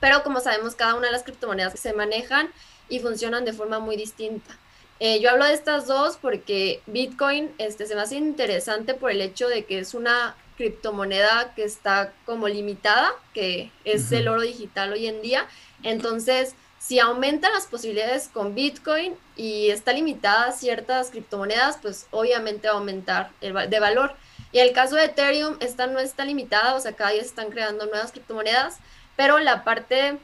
Pero 0.00 0.22
como 0.22 0.40
sabemos, 0.40 0.74
cada 0.74 0.96
una 0.96 1.06
de 1.06 1.12
las 1.12 1.22
criptomonedas 1.22 1.78
se 1.78 1.92
manejan 1.92 2.50
y 2.88 2.98
funcionan 2.98 3.44
de 3.44 3.52
forma 3.52 3.78
muy 3.78 3.96
distinta. 3.96 4.58
Eh, 5.00 5.20
yo 5.20 5.30
hablo 5.30 5.44
de 5.44 5.54
estas 5.54 5.86
dos 5.86 6.16
porque 6.20 6.80
Bitcoin 6.86 7.52
este, 7.58 7.86
se 7.86 7.94
me 7.94 8.02
hace 8.02 8.16
interesante 8.16 8.94
por 8.94 9.10
el 9.10 9.20
hecho 9.20 9.48
de 9.48 9.64
que 9.64 9.78
es 9.78 9.94
una 9.94 10.36
criptomoneda 10.56 11.52
que 11.54 11.64
está 11.64 12.12
como 12.26 12.48
limitada, 12.48 13.12
que 13.32 13.70
es 13.84 14.12
el 14.12 14.28
oro 14.28 14.42
digital 14.42 14.92
hoy 14.92 15.06
en 15.06 15.22
día. 15.22 15.46
Entonces, 15.82 16.54
si 16.78 16.98
aumentan 16.98 17.52
las 17.52 17.66
posibilidades 17.66 18.28
con 18.28 18.54
Bitcoin 18.54 19.16
y 19.36 19.70
está 19.70 19.92
limitada 19.92 20.46
a 20.46 20.52
ciertas 20.52 21.10
criptomonedas, 21.10 21.78
pues 21.80 22.06
obviamente 22.10 22.68
va 22.68 22.74
a 22.74 22.78
aumentar 22.78 23.30
el 23.40 23.70
de 23.70 23.80
valor. 23.80 24.14
Y 24.52 24.58
el 24.58 24.72
caso 24.72 24.94
de 24.96 25.06
Ethereum, 25.06 25.56
esta 25.60 25.86
no 25.86 25.98
está 25.98 26.24
limitada, 26.24 26.74
o 26.74 26.80
sea, 26.80 26.92
cada 26.92 27.10
día 27.10 27.22
se 27.22 27.28
están 27.28 27.50
creando 27.50 27.86
nuevas 27.86 28.12
criptomonedas, 28.12 28.78
pero 29.16 29.38
la 29.38 29.64
parte 29.64 30.18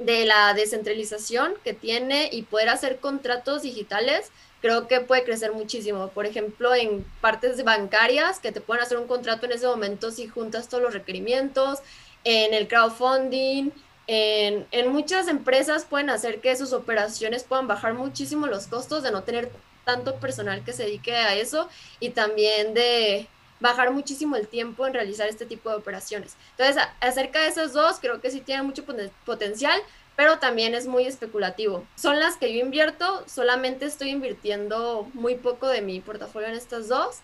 de 0.00 0.24
la 0.24 0.52
descentralización 0.54 1.54
que 1.62 1.74
tiene 1.74 2.28
y 2.32 2.42
poder 2.42 2.70
hacer 2.70 2.98
contratos 2.98 3.62
digitales, 3.62 4.32
creo 4.60 4.88
que 4.88 5.00
puede 5.00 5.24
crecer 5.24 5.52
muchísimo. 5.52 6.08
Por 6.08 6.26
ejemplo, 6.26 6.74
en 6.74 7.04
partes 7.20 7.62
bancarias 7.64 8.38
que 8.38 8.52
te 8.52 8.60
pueden 8.60 8.82
hacer 8.82 8.98
un 8.98 9.06
contrato 9.06 9.46
en 9.46 9.52
ese 9.52 9.66
momento 9.66 10.10
si 10.10 10.28
juntas 10.28 10.68
todos 10.68 10.82
los 10.82 10.92
requerimientos, 10.92 11.80
en 12.24 12.52
el 12.52 12.68
crowdfunding, 12.68 13.70
en, 14.06 14.66
en 14.70 14.92
muchas 14.92 15.28
empresas 15.28 15.84
pueden 15.84 16.10
hacer 16.10 16.40
que 16.40 16.56
sus 16.56 16.72
operaciones 16.72 17.44
puedan 17.44 17.68
bajar 17.68 17.94
muchísimo 17.94 18.46
los 18.46 18.66
costos 18.66 19.02
de 19.02 19.12
no 19.12 19.22
tener 19.22 19.50
tanto 19.84 20.16
personal 20.16 20.64
que 20.64 20.72
se 20.72 20.84
dedique 20.84 21.14
a 21.14 21.34
eso 21.34 21.68
y 22.00 22.10
también 22.10 22.74
de 22.74 23.28
bajar 23.60 23.92
muchísimo 23.92 24.36
el 24.36 24.48
tiempo 24.48 24.86
en 24.86 24.94
realizar 24.94 25.28
este 25.28 25.46
tipo 25.46 25.70
de 25.70 25.76
operaciones. 25.76 26.36
Entonces, 26.52 26.82
acerca 27.00 27.42
de 27.42 27.48
esos 27.48 27.72
dos, 27.72 27.98
creo 28.00 28.20
que 28.20 28.30
sí 28.30 28.40
tienen 28.40 28.66
mucho 28.66 28.84
potencial, 29.24 29.80
pero 30.20 30.38
también 30.38 30.74
es 30.74 30.86
muy 30.86 31.06
especulativo. 31.06 31.86
Son 31.96 32.20
las 32.20 32.36
que 32.36 32.52
yo 32.52 32.60
invierto, 32.60 33.24
solamente 33.26 33.86
estoy 33.86 34.10
invirtiendo 34.10 35.08
muy 35.14 35.36
poco 35.36 35.66
de 35.66 35.80
mi 35.80 36.00
portafolio 36.00 36.46
en 36.46 36.56
estas 36.56 36.88
dos. 36.88 37.20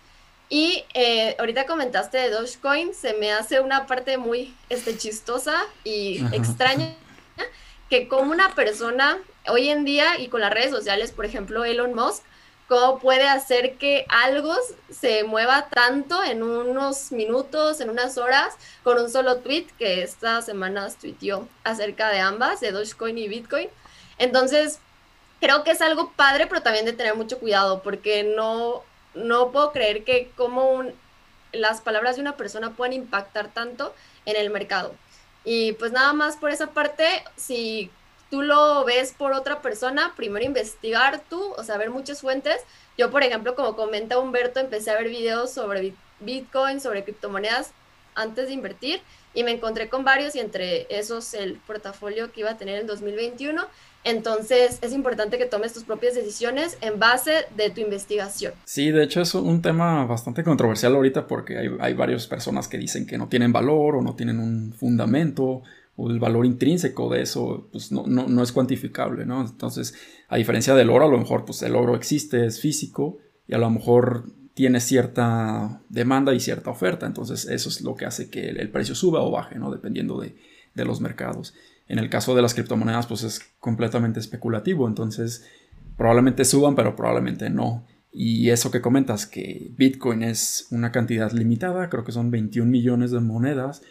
Y 0.48 0.82
eh, 0.94 1.36
ahorita 1.38 1.66
comentaste 1.66 2.16
de 2.16 2.30
Dogecoin, 2.30 2.94
se 2.94 3.12
me 3.12 3.32
hace 3.32 3.60
una 3.60 3.86
parte 3.86 4.16
muy 4.16 4.54
este, 4.70 4.96
chistosa 4.96 5.62
y 5.84 6.24
extraña, 6.32 6.94
que 7.90 8.08
como 8.08 8.32
una 8.32 8.54
persona 8.54 9.18
hoy 9.46 9.68
en 9.68 9.84
día 9.84 10.18
y 10.18 10.28
con 10.28 10.40
las 10.40 10.50
redes 10.50 10.70
sociales, 10.70 11.12
por 11.12 11.26
ejemplo 11.26 11.66
Elon 11.66 11.92
Musk, 11.92 12.24
cómo 12.68 12.98
puede 12.98 13.28
hacer 13.28 13.76
que 13.76 14.06
algo 14.08 14.54
se 14.90 15.24
mueva 15.24 15.68
tanto 15.68 16.22
en 16.22 16.42
unos 16.42 17.12
minutos, 17.12 17.80
en 17.80 17.90
unas 17.90 18.18
horas, 18.18 18.54
con 18.82 18.98
un 18.98 19.10
solo 19.10 19.38
tweet 19.38 19.66
que 19.78 20.02
esta 20.02 20.42
semana 20.42 20.88
tuiteó 21.00 21.48
acerca 21.64 22.08
de 22.08 22.20
ambas, 22.20 22.60
de 22.60 22.72
Dogecoin 22.72 23.18
y 23.18 23.28
Bitcoin. 23.28 23.68
Entonces, 24.18 24.80
creo 25.40 25.64
que 25.64 25.72
es 25.72 25.80
algo 25.80 26.12
padre, 26.16 26.46
pero 26.46 26.62
también 26.62 26.84
de 26.84 26.92
tener 26.92 27.14
mucho 27.14 27.38
cuidado, 27.38 27.82
porque 27.82 28.24
no, 28.24 28.82
no 29.14 29.52
puedo 29.52 29.72
creer 29.72 30.04
que 30.04 30.30
como 30.36 30.84
las 31.52 31.80
palabras 31.80 32.16
de 32.16 32.22
una 32.22 32.36
persona 32.36 32.74
puedan 32.74 32.92
impactar 32.92 33.48
tanto 33.52 33.94
en 34.24 34.36
el 34.36 34.50
mercado. 34.50 34.94
Y 35.44 35.72
pues 35.74 35.92
nada 35.92 36.12
más 36.12 36.36
por 36.36 36.50
esa 36.50 36.68
parte, 36.68 37.06
si 37.36 37.90
tú 38.30 38.42
lo 38.42 38.84
ves 38.84 39.14
por 39.16 39.32
otra 39.32 39.62
persona, 39.62 40.12
primero 40.16 40.44
investigar 40.44 41.22
tú, 41.28 41.52
o 41.56 41.62
sea, 41.62 41.78
ver 41.78 41.90
muchas 41.90 42.20
fuentes. 42.20 42.56
Yo, 42.98 43.10
por 43.10 43.22
ejemplo, 43.22 43.54
como 43.54 43.76
comenta 43.76 44.18
Humberto, 44.18 44.60
empecé 44.60 44.90
a 44.90 44.94
ver 44.94 45.08
videos 45.08 45.50
sobre 45.50 45.94
Bitcoin, 46.20 46.80
sobre 46.80 47.04
criptomonedas 47.04 47.72
antes 48.14 48.48
de 48.48 48.54
invertir 48.54 49.00
y 49.34 49.44
me 49.44 49.52
encontré 49.52 49.88
con 49.88 50.02
varios 50.04 50.34
y 50.34 50.40
entre 50.40 50.86
esos 50.88 51.34
el 51.34 51.58
portafolio 51.66 52.32
que 52.32 52.40
iba 52.40 52.50
a 52.50 52.56
tener 52.56 52.80
en 52.80 52.86
2021. 52.86 53.62
Entonces 54.02 54.78
es 54.82 54.92
importante 54.92 55.36
que 55.36 55.46
tomes 55.46 55.72
tus 55.72 55.84
propias 55.84 56.14
decisiones 56.14 56.78
en 56.80 56.98
base 56.98 57.44
de 57.56 57.70
tu 57.70 57.80
investigación. 57.80 58.54
Sí, 58.64 58.90
de 58.90 59.02
hecho 59.02 59.20
es 59.20 59.34
un 59.34 59.60
tema 59.60 60.06
bastante 60.06 60.42
controversial 60.42 60.94
ahorita 60.94 61.26
porque 61.26 61.58
hay, 61.58 61.68
hay 61.80 61.92
varias 61.92 62.26
personas 62.26 62.66
que 62.66 62.78
dicen 62.78 63.06
que 63.06 63.18
no 63.18 63.28
tienen 63.28 63.52
valor 63.52 63.96
o 63.96 64.02
no 64.02 64.14
tienen 64.14 64.38
un 64.38 64.72
fundamento 64.72 65.62
o 65.96 66.10
el 66.10 66.18
valor 66.20 66.44
intrínseco 66.44 67.12
de 67.12 67.22
eso 67.22 67.68
pues 67.72 67.90
no, 67.90 68.04
no, 68.06 68.28
no, 68.28 68.42
es 68.42 68.52
cuantificable, 68.52 69.24
¿no? 69.24 69.40
Entonces, 69.40 69.94
a 70.28 70.36
diferencia 70.36 70.74
del 70.74 70.90
oro, 70.90 71.06
a 71.06 71.10
lo 71.10 71.18
mejor 71.18 71.44
pues 71.44 71.62
el 71.62 71.74
oro 71.74 71.96
existe, 71.96 72.44
es 72.46 72.60
físico 72.60 73.18
y 73.48 73.54
a 73.54 73.58
lo 73.58 73.70
mejor 73.70 74.26
tiene 74.54 74.80
cierta 74.80 75.82
demanda 75.88 76.34
y 76.34 76.40
cierta 76.40 76.70
oferta, 76.70 77.06
entonces 77.06 77.46
eso 77.46 77.68
es 77.68 77.80
lo 77.80 77.94
que 77.94 78.06
hace 78.06 78.30
que 78.30 78.48
el, 78.48 78.70
precio 78.70 78.94
suba 78.94 79.20
o 79.20 79.30
baje, 79.30 79.58
¿no? 79.58 79.70
Dependiendo 79.70 80.20
de, 80.20 80.36
de, 80.74 80.84
los 80.84 81.00
mercados. 81.00 81.54
En 81.88 81.98
el 81.98 82.10
caso 82.10 82.34
de 82.34 82.42
las 82.42 82.54
criptomonedas 82.54 83.06
pues 83.06 83.22
es 83.22 83.40
completamente 83.58 84.20
especulativo, 84.20 84.88
entonces 84.88 85.46
probablemente 85.96 86.44
suban 86.44 86.74
pero 86.74 86.94
probablemente 86.96 87.50
no. 87.50 87.86
Y 88.12 88.48
eso 88.48 88.70
que 88.70 88.80
comentas, 88.80 89.26
que 89.26 89.72
Bitcoin 89.76 90.22
es 90.22 90.68
una 90.70 90.90
cantidad 90.90 91.32
limitada, 91.32 91.90
creo 91.90 92.02
que 92.04 92.12
son 92.12 92.30
21 92.30 92.70
millones 92.70 93.10
de 93.10 93.20
monedas, 93.20 93.82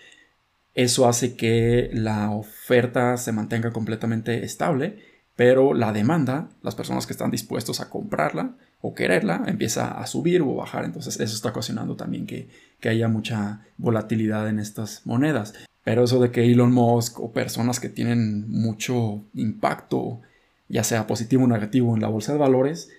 eso 0.75 1.07
hace 1.07 1.35
que 1.35 1.89
la 1.93 2.31
oferta 2.31 3.15
se 3.15 3.31
mantenga 3.31 3.71
completamente 3.71 4.43
estable, 4.43 4.99
pero 5.37 5.73
la 5.73 5.93
demanda, 5.93 6.49
las 6.61 6.75
personas 6.75 7.07
que 7.07 7.13
están 7.13 7.31
dispuestos 7.31 7.79
a 7.79 7.89
comprarla 7.89 8.55
o 8.81 8.93
quererla, 8.93 9.43
empieza 9.47 9.99
a 9.99 10.05
subir 10.05 10.41
o 10.41 10.53
bajar. 10.53 10.83
Entonces 10.83 11.19
eso 11.19 11.33
está 11.33 11.49
ocasionando 11.49 11.95
también 11.95 12.27
que, 12.27 12.49
que 12.81 12.89
haya 12.89 13.07
mucha 13.07 13.65
volatilidad 13.77 14.47
en 14.49 14.59
estas 14.59 15.05
monedas. 15.05 15.53
Pero 15.85 16.03
eso 16.03 16.19
de 16.19 16.31
que 16.31 16.45
Elon 16.45 16.73
Musk 16.73 17.19
o 17.21 17.31
personas 17.31 17.79
que 17.79 17.89
tienen 17.89 18.49
mucho 18.49 19.23
impacto, 19.33 20.21
ya 20.67 20.83
sea 20.83 21.07
positivo 21.07 21.45
o 21.45 21.47
negativo 21.47 21.95
en 21.95 22.01
la 22.01 22.09
bolsa 22.09 22.33
de 22.33 22.39
valores, 22.39 22.89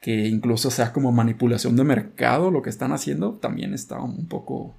que 0.00 0.28
incluso 0.28 0.70
sea 0.70 0.92
como 0.92 1.10
manipulación 1.10 1.74
de 1.74 1.84
mercado 1.84 2.52
lo 2.52 2.62
que 2.62 2.70
están 2.70 2.92
haciendo, 2.92 3.34
también 3.34 3.74
está 3.74 4.00
un 4.00 4.26
poco 4.26 4.76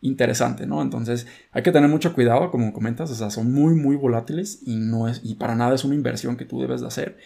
interesante, 0.00 0.66
¿no? 0.66 0.82
Entonces 0.82 1.26
hay 1.52 1.62
que 1.62 1.72
tener 1.72 1.88
mucho 1.88 2.14
cuidado, 2.14 2.50
como 2.50 2.72
comentas, 2.72 3.10
o 3.10 3.14
sea, 3.14 3.30
son 3.30 3.52
muy, 3.52 3.74
muy 3.74 3.96
volátiles 3.96 4.60
y 4.64 4.76
no 4.76 5.08
es, 5.08 5.20
y 5.24 5.34
para 5.34 5.54
nada 5.54 5.74
es 5.74 5.84
una 5.84 5.94
inversión 5.94 6.36
que 6.36 6.44
tú 6.44 6.60
debes 6.60 6.80
de 6.80 6.86
hacer 6.86 7.18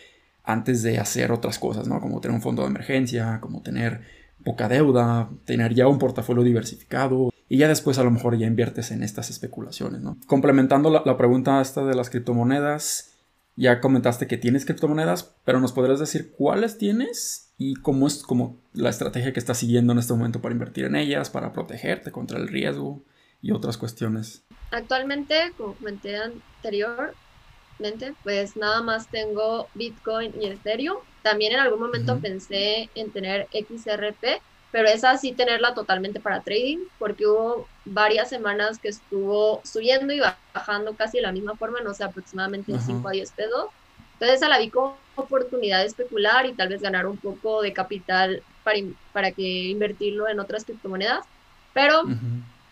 antes 0.42 0.82
de 0.82 0.98
hacer 0.98 1.32
otras 1.32 1.58
cosas, 1.58 1.88
¿no? 1.88 2.00
Como 2.00 2.20
tener 2.20 2.34
un 2.34 2.42
fondo 2.42 2.62
de 2.62 2.68
emergencia, 2.68 3.38
como 3.40 3.62
tener 3.62 4.02
poca 4.44 4.68
deuda, 4.68 5.30
tener 5.46 5.74
ya 5.74 5.88
un 5.88 5.98
portafolio 5.98 6.42
diversificado 6.42 7.32
y 7.48 7.58
ya 7.58 7.68
después 7.68 7.98
a 7.98 8.04
lo 8.04 8.10
mejor 8.10 8.36
ya 8.36 8.46
inviertes 8.46 8.90
en 8.90 9.02
estas 9.02 9.30
especulaciones, 9.30 10.02
¿no? 10.02 10.18
Complementando 10.26 10.90
la, 10.90 11.02
la 11.04 11.16
pregunta 11.16 11.60
esta 11.60 11.84
de 11.84 11.94
las 11.94 12.10
criptomonedas, 12.10 13.12
ya 13.56 13.80
comentaste 13.80 14.26
que 14.26 14.36
tienes 14.36 14.64
criptomonedas, 14.64 15.34
pero 15.44 15.60
nos 15.60 15.72
podrías 15.72 16.00
decir 16.00 16.32
cuáles 16.36 16.76
tienes 16.76 17.43
y 17.56 17.74
cómo 17.74 18.06
es 18.06 18.22
como 18.22 18.56
la 18.72 18.90
estrategia 18.90 19.32
que 19.32 19.38
estás 19.38 19.58
siguiendo 19.58 19.92
en 19.92 19.98
este 19.98 20.12
momento 20.12 20.40
para 20.40 20.52
invertir 20.52 20.84
en 20.86 20.96
ellas, 20.96 21.30
para 21.30 21.52
protegerte 21.52 22.10
contra 22.10 22.38
el 22.38 22.48
riesgo 22.48 23.02
y 23.40 23.52
otras 23.52 23.76
cuestiones. 23.76 24.42
Actualmente, 24.70 25.52
como 25.56 25.74
comenté 25.74 26.16
anteriormente, 26.16 28.14
pues 28.22 28.56
nada 28.56 28.82
más 28.82 29.08
tengo 29.08 29.68
Bitcoin 29.74 30.32
y 30.40 30.46
Ethereum. 30.46 30.96
También 31.22 31.52
en 31.52 31.60
algún 31.60 31.80
momento 31.80 32.18
pensé 32.18 32.90
en 32.94 33.10
tener 33.10 33.48
XRP, 33.52 34.40
pero 34.72 34.88
esa 34.88 35.16
sí 35.18 35.32
tenerla 35.32 35.74
totalmente 35.74 36.20
para 36.20 36.42
trading, 36.42 36.78
porque 36.98 37.26
hubo 37.26 37.68
varias 37.84 38.28
semanas 38.28 38.78
que 38.78 38.88
estuvo 38.88 39.60
subiendo 39.64 40.12
y 40.12 40.20
bajando 40.20 40.94
casi 40.94 41.18
de 41.18 41.22
la 41.22 41.32
misma 41.32 41.54
forma, 41.54 41.80
no 41.80 41.94
sé, 41.94 42.02
aproximadamente 42.02 42.76
5 42.78 43.08
a 43.08 43.12
10 43.12 43.30
pesos. 43.32 43.66
Entonces 44.14 44.36
esa 44.36 44.48
la 44.48 44.58
vi 44.58 44.70
como 44.70 44.96
oportunidad 45.16 45.80
de 45.80 45.86
especular 45.86 46.46
y 46.46 46.54
tal 46.54 46.68
vez 46.68 46.82
ganar 46.82 47.06
un 47.06 47.16
poco 47.16 47.62
de 47.62 47.72
capital 47.72 48.42
para, 48.62 48.78
para 49.12 49.30
que 49.32 49.42
invertirlo 49.42 50.28
en 50.28 50.40
otras 50.40 50.64
criptomonedas. 50.64 51.24
Pero 51.72 52.02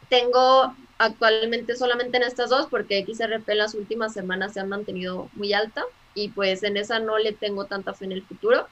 tengo 0.08 0.74
actualmente 0.98 1.74
solamente 1.76 2.16
en 2.16 2.22
estas 2.22 2.50
dos 2.50 2.66
porque 2.70 3.04
XRP 3.04 3.48
en 3.48 3.58
las 3.58 3.74
últimas 3.74 4.12
semanas 4.12 4.52
se 4.52 4.60
ha 4.60 4.64
mantenido 4.64 5.28
muy 5.34 5.52
alta 5.52 5.84
y 6.14 6.28
pues 6.28 6.62
en 6.62 6.76
esa 6.76 6.98
no 6.98 7.18
le 7.18 7.32
tengo 7.32 7.64
tanta 7.64 7.94
fe 7.94 8.04
en 8.04 8.12
el 8.12 8.22
futuro. 8.22 8.66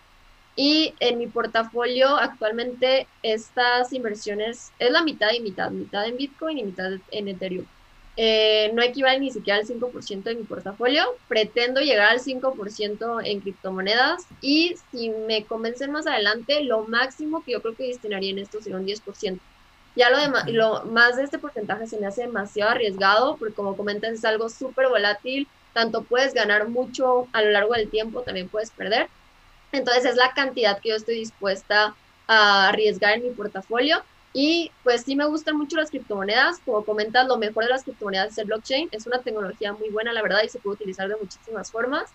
Y 0.57 0.95
en 1.01 1.19
mi 1.19 1.27
portafolio 1.27 2.17
actualmente 2.17 3.07
estas 3.23 3.93
inversiones 3.93 4.73
es 4.79 4.91
la 4.91 5.03
mitad 5.03 5.31
y 5.33 5.41
mitad, 5.41 5.71
mitad 5.71 6.07
en 6.07 6.17
Bitcoin 6.17 6.59
y 6.59 6.65
mitad 6.65 6.93
en 7.11 7.29
Ethereum. 7.29 7.67
Eh, 8.17 8.71
no 8.75 8.83
equivale 8.83 9.21
ni 9.21 9.31
siquiera 9.31 9.59
al 9.59 9.67
5% 9.67 10.25
de 10.25 10.35
mi 10.35 10.45
portafolio. 10.45 11.05
Pretendo 11.29 11.81
llegar 11.81 12.11
al 12.11 12.21
5% 12.21 13.21
en 13.25 13.41
criptomonedas 13.41 14.27
y 14.41 14.77
si 14.91 15.11
me 15.11 15.45
convencen 15.45 15.93
más 15.93 16.07
adelante, 16.07 16.63
lo 16.65 16.85
máximo 16.85 17.43
que 17.45 17.53
yo 17.53 17.63
creo 17.63 17.77
que 17.77 17.87
destinaría 17.87 18.31
en 18.31 18.41
esto 18.41 18.61
sería 18.61 18.79
un 18.79 18.87
10%. 18.87 19.39
Ya 19.97 20.11
lo, 20.11 20.19
demás, 20.19 20.45
lo 20.49 20.85
más 20.85 21.17
de 21.17 21.25
este 21.25 21.39
porcentaje 21.39 21.87
se 21.87 21.99
me 21.99 22.07
hace 22.07 22.23
demasiado 22.23 22.71
arriesgado 22.71 23.37
porque 23.37 23.55
como 23.55 23.77
comentas 23.77 24.13
es 24.13 24.25
algo 24.25 24.49
súper 24.49 24.89
volátil, 24.89 25.49
tanto 25.73 26.05
puedes 26.05 26.33
ganar 26.33 26.69
mucho 26.69 27.29
a 27.33 27.43
lo 27.43 27.51
largo 27.51 27.75
del 27.75 27.91
tiempo, 27.91 28.23
también 28.23 28.49
puedes 28.49 28.71
perder. 28.71 29.09
Entonces 29.73 30.05
es 30.05 30.17
la 30.17 30.33
cantidad 30.33 30.79
que 30.81 30.91
yo 30.91 30.97
estoy 30.97 31.17
dispuesta 31.17 31.95
a 32.27 32.69
arriesgar 32.69 33.15
en 33.15 33.25
mi 33.25 33.31
portafolio. 33.31 34.03
Y 34.33 34.77
pues 34.83 35.03
sí 35.03 35.17
me 35.17 35.27
gustan 35.27 35.57
mucho 35.57 35.77
las 35.77 35.91
criptomonedas. 35.91 36.61
Como 36.65 36.85
comentas, 36.85 37.27
lo 37.27 37.39
mejor 37.39 37.65
de 37.65 37.71
las 37.71 37.85
criptomonedas 37.85 38.33
es 38.33 38.39
el 38.39 38.47
blockchain. 38.47 38.89
Es 38.93 39.07
una 39.07 39.23
tecnología 39.23 39.73
muy 39.73 39.91
buena, 39.91 40.13
la 40.13 40.23
verdad, 40.23 40.41
y 40.45 40.49
se 40.49 40.61
puede 40.61 40.75
utilizar 40.75 41.09
de 41.09 41.17
muchísimas 41.17 41.71
formas. 41.71 42.15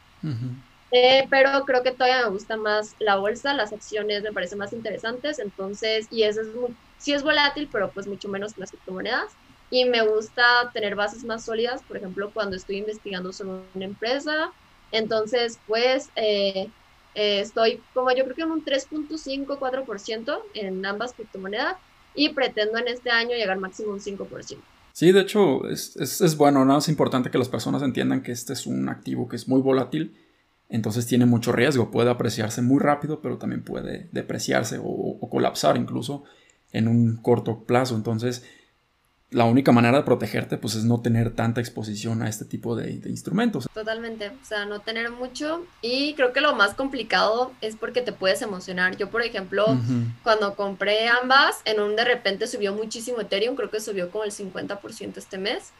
Eh, 0.92 1.28
pero 1.30 1.66
creo 1.66 1.84
que 1.84 1.92
todavía 1.92 2.24
me 2.24 2.30
gusta 2.30 2.58
más 2.58 2.96
la 3.00 3.18
bolsa, 3.18 3.54
las 3.54 3.74
acciones 3.74 4.24
me 4.24 4.32
parecen 4.32 4.60
más 4.60 4.72
interesantes. 4.74 5.40
Entonces, 5.40 6.08
y 6.10 6.24
eso 6.24 6.42
es 6.42 6.48
muy, 6.56 6.78
sí 6.98 7.14
es 7.14 7.24
volátil, 7.24 7.70
pero 7.72 7.92
pues 7.94 8.08
mucho 8.08 8.30
menos 8.30 8.54
que 8.54 8.62
las 8.62 8.72
criptomonedas. 8.72 9.38
Y 9.70 9.86
me 9.86 10.08
gusta 10.08 10.44
tener 10.74 10.96
bases 10.96 11.24
más 11.26 11.44
sólidas, 11.46 11.84
por 11.84 11.98
ejemplo, 11.98 12.32
cuando 12.32 12.56
estoy 12.56 12.78
investigando 12.78 13.34
sobre 13.34 13.68
una 13.74 13.86
empresa. 13.86 14.54
Entonces, 14.92 15.62
pues... 15.66 16.12
Eh, 16.16 16.72
eh, 17.18 17.40
estoy 17.40 17.88
como 17.94 18.12
yo 18.12 18.26
creo 18.26 18.36
que 18.36 18.42
en 18.42 18.52
un 18.52 18.66
3.5-4% 18.66 20.50
en 20.54 20.86
ambas 20.86 21.14
criptomonedas 21.14 21.78
y 22.16 22.30
pretendo 22.30 22.78
en 22.78 22.88
este 22.88 23.10
año 23.10 23.36
llegar 23.36 23.58
máximo 23.58 23.92
un 23.92 24.00
5%. 24.00 24.58
Sí, 24.94 25.12
de 25.12 25.22
hecho 25.22 25.68
es, 25.68 25.98
es, 25.98 26.38
bueno, 26.38 26.64
¿no? 26.64 26.78
Es 26.78 26.88
importante 26.88 27.30
que 27.30 27.38
las 27.38 27.50
personas 27.50 27.82
entiendan 27.82 28.24
que 28.24 28.32
este 28.32 28.54
es 28.54 28.66
un 28.66 28.88
activo 28.88 29.28
que 29.28 29.36
es 29.36 29.48
muy 29.48 29.62
volátil, 29.62 30.16
entonces 30.70 31.06
tiene 31.06 31.26
mucho 31.26 31.52
riesgo, 31.52 31.92
puede 31.92 32.10
apreciarse 32.10 32.62
muy 32.62 32.80
rápido, 32.80 33.22
pero 33.22 33.38
también 33.38 33.64
puede 33.64 34.08
depreciarse 34.14 34.78
o, 34.78 34.84
o 34.84 35.30
colapsar 35.30 35.76
incluso 35.76 36.24
en 36.72 36.88
un 36.88 37.18
corto 37.18 37.66
plazo. 37.66 37.96
Entonces, 37.96 38.46
la 39.36 39.44
única 39.44 39.74
manera 39.74 39.98
de 39.98 40.04
protegerte 40.04 40.58
pues 40.58 40.76
es 40.76 40.86
no 40.86 41.02
tener 41.02 41.36
tanta 41.36 41.60
exposición 41.60 42.22
a 42.22 42.30
este 42.30 42.46
tipo 42.46 42.74
de, 42.76 43.02
instrumentos. 43.06 43.68
Totalmente, 43.74 44.30
o 44.30 44.46
sea, 44.46 44.66
no 44.66 44.80
tener 44.80 45.12
mucho 45.12 45.66
y 45.82 46.14
creo 46.14 46.32
que 46.32 46.40
lo 46.40 46.56
más 46.56 46.74
complicado 46.74 47.52
es 47.60 47.76
porque 47.76 48.02
te 48.02 48.14
puedes 48.14 48.42
emocionar. 48.42 48.96
Yo, 48.96 49.10
por 49.10 49.22
ejemplo, 49.22 49.78
cuando 50.24 50.56
compré 50.56 51.10
ambas, 51.10 51.62
en 51.66 51.82
un 51.82 51.98
de 51.98 52.06
repente 52.06 52.48
subió 52.48 52.74
muchísimo 52.74 53.20
Ethereum, 53.20 53.58
creo 53.58 53.70
que 53.70 53.82
subió 53.82 54.10
como 54.10 54.24
el 54.24 54.32
50% 54.32 55.18
este 55.18 55.38
mes. 55.38 55.72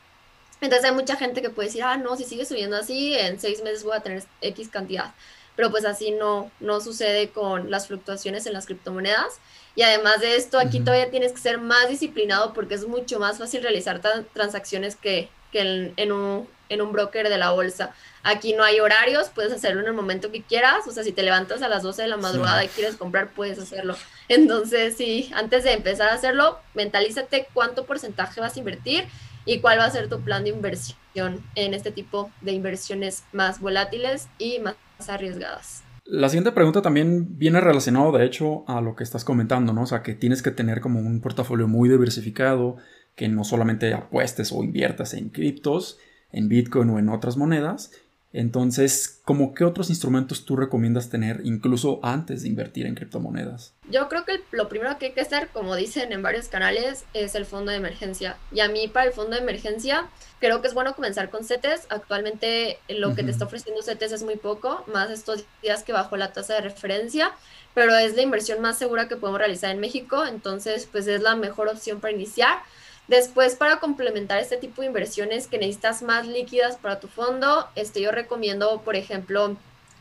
Entonces 0.60 0.90
hay 0.90 0.96
mucha 0.96 1.16
gente 1.16 1.42
que 1.42 1.50
puede 1.50 1.70
decir, 1.70 1.84
ah, 1.84 1.96
no, 1.96 2.18
si 2.18 2.26
sigue 2.26 2.44
subiendo 2.44 2.76
así, 2.76 3.16
en 3.16 3.40
seis 3.40 3.64
meses 3.64 3.86
voy 3.86 3.96
a 3.96 4.02
tener 4.02 4.24
X 4.42 4.68
cantidad. 4.68 5.14
Pero 5.56 5.72
pues 5.72 5.86
así 5.86 6.12
no, 6.12 6.52
no 6.60 6.82
sucede 6.82 7.30
con 7.30 7.72
las 7.72 7.88
fluctuaciones 7.88 8.46
en 8.48 8.54
las 8.54 8.66
criptomonedas. 8.66 9.40
Y 9.76 9.82
además 9.82 10.22
de 10.22 10.38
esto, 10.38 10.58
aquí 10.58 10.80
todavía 10.80 11.12
tienes 11.12 11.34
que 11.34 11.40
ser 11.40 11.58
más 11.58 11.90
disciplinado 11.90 12.54
porque 12.54 12.76
es 12.76 12.88
mucho 12.88 13.20
más 13.20 13.38
fácil 13.38 13.62
realizar 13.62 14.02
transacciones 14.34 14.96
que, 14.96 15.30
que 15.52 15.94
en, 15.98 16.12
un, 16.14 16.48
en 16.70 16.82
un 16.82 16.94
broker 16.94 17.28
de 17.28 17.38
la 17.38 17.52
bolsa. 17.52 17.94
Aquí 18.24 18.54
no 18.54 18.64
hay 18.64 18.80
horarios, 18.80 19.30
puedes 19.30 19.52
hacerlo 19.52 19.82
en 19.82 19.88
el 19.88 19.94
momento 19.94 20.32
que 20.32 20.42
quieras. 20.42 20.88
O 20.88 20.92
sea, 20.92 21.04
si 21.04 21.12
te 21.12 21.24
levantas 21.24 21.62
a 21.62 21.68
las 21.68 21.84
12 21.84 22.04
de 22.04 22.08
la 22.08 22.18
madrugada 22.18 22.64
y 22.64 22.70
quieres 22.70 22.96
comprar, 22.96 23.32
puedes 23.32 23.60
hacerlo. 23.60 23.98
Entonces, 24.30 24.96
sí, 24.96 25.30
antes 25.36 25.66
de 25.66 25.74
empezar 25.74 26.10
a 26.10 26.14
hacerlo, 26.14 26.60
mentalízate 26.74 27.48
cuánto 27.54 27.86
porcentaje 27.86 28.40
vas 28.40 28.56
a 28.56 28.60
invertir 28.60 29.06
y 29.46 29.60
cuál 29.60 29.80
va 29.80 29.86
a 29.86 29.92
ser 29.92 30.10
tu 30.10 30.22
plan 30.22 30.44
de 30.44 30.50
inversión 30.50 31.44
en 31.56 31.74
este 31.74 31.92
tipo 31.92 32.32
de 32.42 32.54
inversiones 32.54 33.24
más 33.32 33.60
volátiles 33.60 34.28
y 34.40 34.60
más 34.60 34.76
arriesgadas. 35.08 35.85
La 36.06 36.30
siguiente 36.30 36.52
pregunta 36.52 36.84
también 36.84 37.40
viene 37.40 37.60
relacionado, 37.60 38.12
de 38.12 38.26
hecho, 38.26 38.64
a 38.68 38.80
lo 38.80 38.96
que 38.96 39.04
estás 39.04 39.26
comentando, 39.26 39.74
¿no? 39.74 39.82
O 39.82 39.88
sea, 39.88 40.04
que 40.04 40.14
tienes 40.14 40.44
que 40.44 40.52
tener 40.52 40.80
como 40.80 41.00
un 41.00 41.20
portafolio 41.20 41.68
muy 41.68 41.90
diversificado, 41.90 42.78
que 43.16 43.28
no 43.28 43.44
solamente 43.44 43.92
apuestes 43.92 44.52
o 44.52 44.64
inviertas 44.64 45.16
en 45.16 45.30
criptos, 45.30 45.98
en 46.32 46.48
Bitcoin 46.48 46.92
o 46.92 47.00
en 47.00 47.10
otras 47.10 47.38
monedas, 47.38 47.92
entonces, 48.38 49.22
¿cómo 49.24 49.54
qué 49.54 49.64
otros 49.64 49.90
instrumentos 49.90 50.46
tú 50.46 50.58
recomiendas 50.58 51.10
tener 51.10 51.40
incluso 51.46 52.02
antes 52.04 52.42
de 52.42 52.50
invertir 52.50 52.86
en 52.86 52.96
criptomonedas? 52.96 53.74
Yo 53.90 54.10
creo 54.10 54.26
que 54.26 54.42
lo 54.52 54.68
primero 54.68 54.98
que 54.98 55.08
hay 55.08 55.12
que 55.14 55.22
hacer, 55.22 55.48
como 55.54 55.76
dicen 55.76 56.12
en 56.12 56.22
varios 56.22 56.50
canales, 56.50 57.06
es 57.14 57.36
el 57.36 57.46
fondo 57.46 57.72
de 57.72 57.78
emergencia. 57.78 58.38
Y 58.52 58.60
a 58.60 58.68
mí 58.68 58.90
para 58.90 59.06
el 59.08 59.14
fondo 59.14 59.38
de 59.38 59.42
emergencia 59.42 60.10
creo 60.40 60.62
que 60.62 60.68
es 60.68 60.74
bueno 60.74 60.96
comenzar 60.96 61.30
con 61.30 61.46
CETES. 61.46 61.88
Actualmente 61.90 62.78
lo 62.90 63.16
que 63.16 63.24
te 63.24 63.32
está 63.32 63.46
ofreciendo 63.46 63.82
CETES 63.82 64.12
es 64.12 64.24
muy 64.24 64.36
poco, 64.36 64.84
más 64.92 65.10
estos 65.12 65.46
días 65.62 65.84
que 65.84 65.94
bajó 65.94 66.18
la 66.18 66.34
tasa 66.34 66.56
de 66.56 66.62
referencia, 66.62 67.32
pero 67.74 67.96
es 67.96 68.16
la 68.16 68.22
inversión 68.22 68.62
más 68.62 68.78
segura 68.78 69.08
que 69.08 69.16
podemos 69.16 69.40
realizar 69.40 69.72
en 69.72 69.80
México, 69.80 70.26
entonces 70.26 70.90
pues 70.92 71.08
es 71.08 71.22
la 71.22 71.36
mejor 71.38 71.70
opción 71.70 72.02
para 72.02 72.14
iniciar. 72.14 72.60
Después, 73.08 73.56
para 73.56 73.80
complementar 73.80 74.40
este 74.40 74.58
tipo 74.58 74.82
de 74.82 74.88
inversiones 74.88 75.48
que 75.48 75.60
necesitas 75.60 76.02
más 76.02 76.28
líquidas 76.28 76.78
para 76.78 77.00
tu 77.00 77.08
fondo, 77.08 77.68
este, 77.76 78.02
yo 78.02 78.12
recomiendo, 78.12 78.82
por 78.82 78.96
ejemplo, 78.96 79.56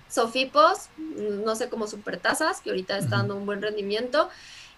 Sofipos, 0.09 0.89
no 0.97 1.55
sé, 1.57 1.69
como 1.69 1.87
supertasas, 1.87 2.61
que 2.61 2.71
ahorita 2.71 2.97
está 2.97 3.17
dando 3.17 3.37
un 3.37 3.47
buen 3.47 3.61
rendimiento, 3.61 4.31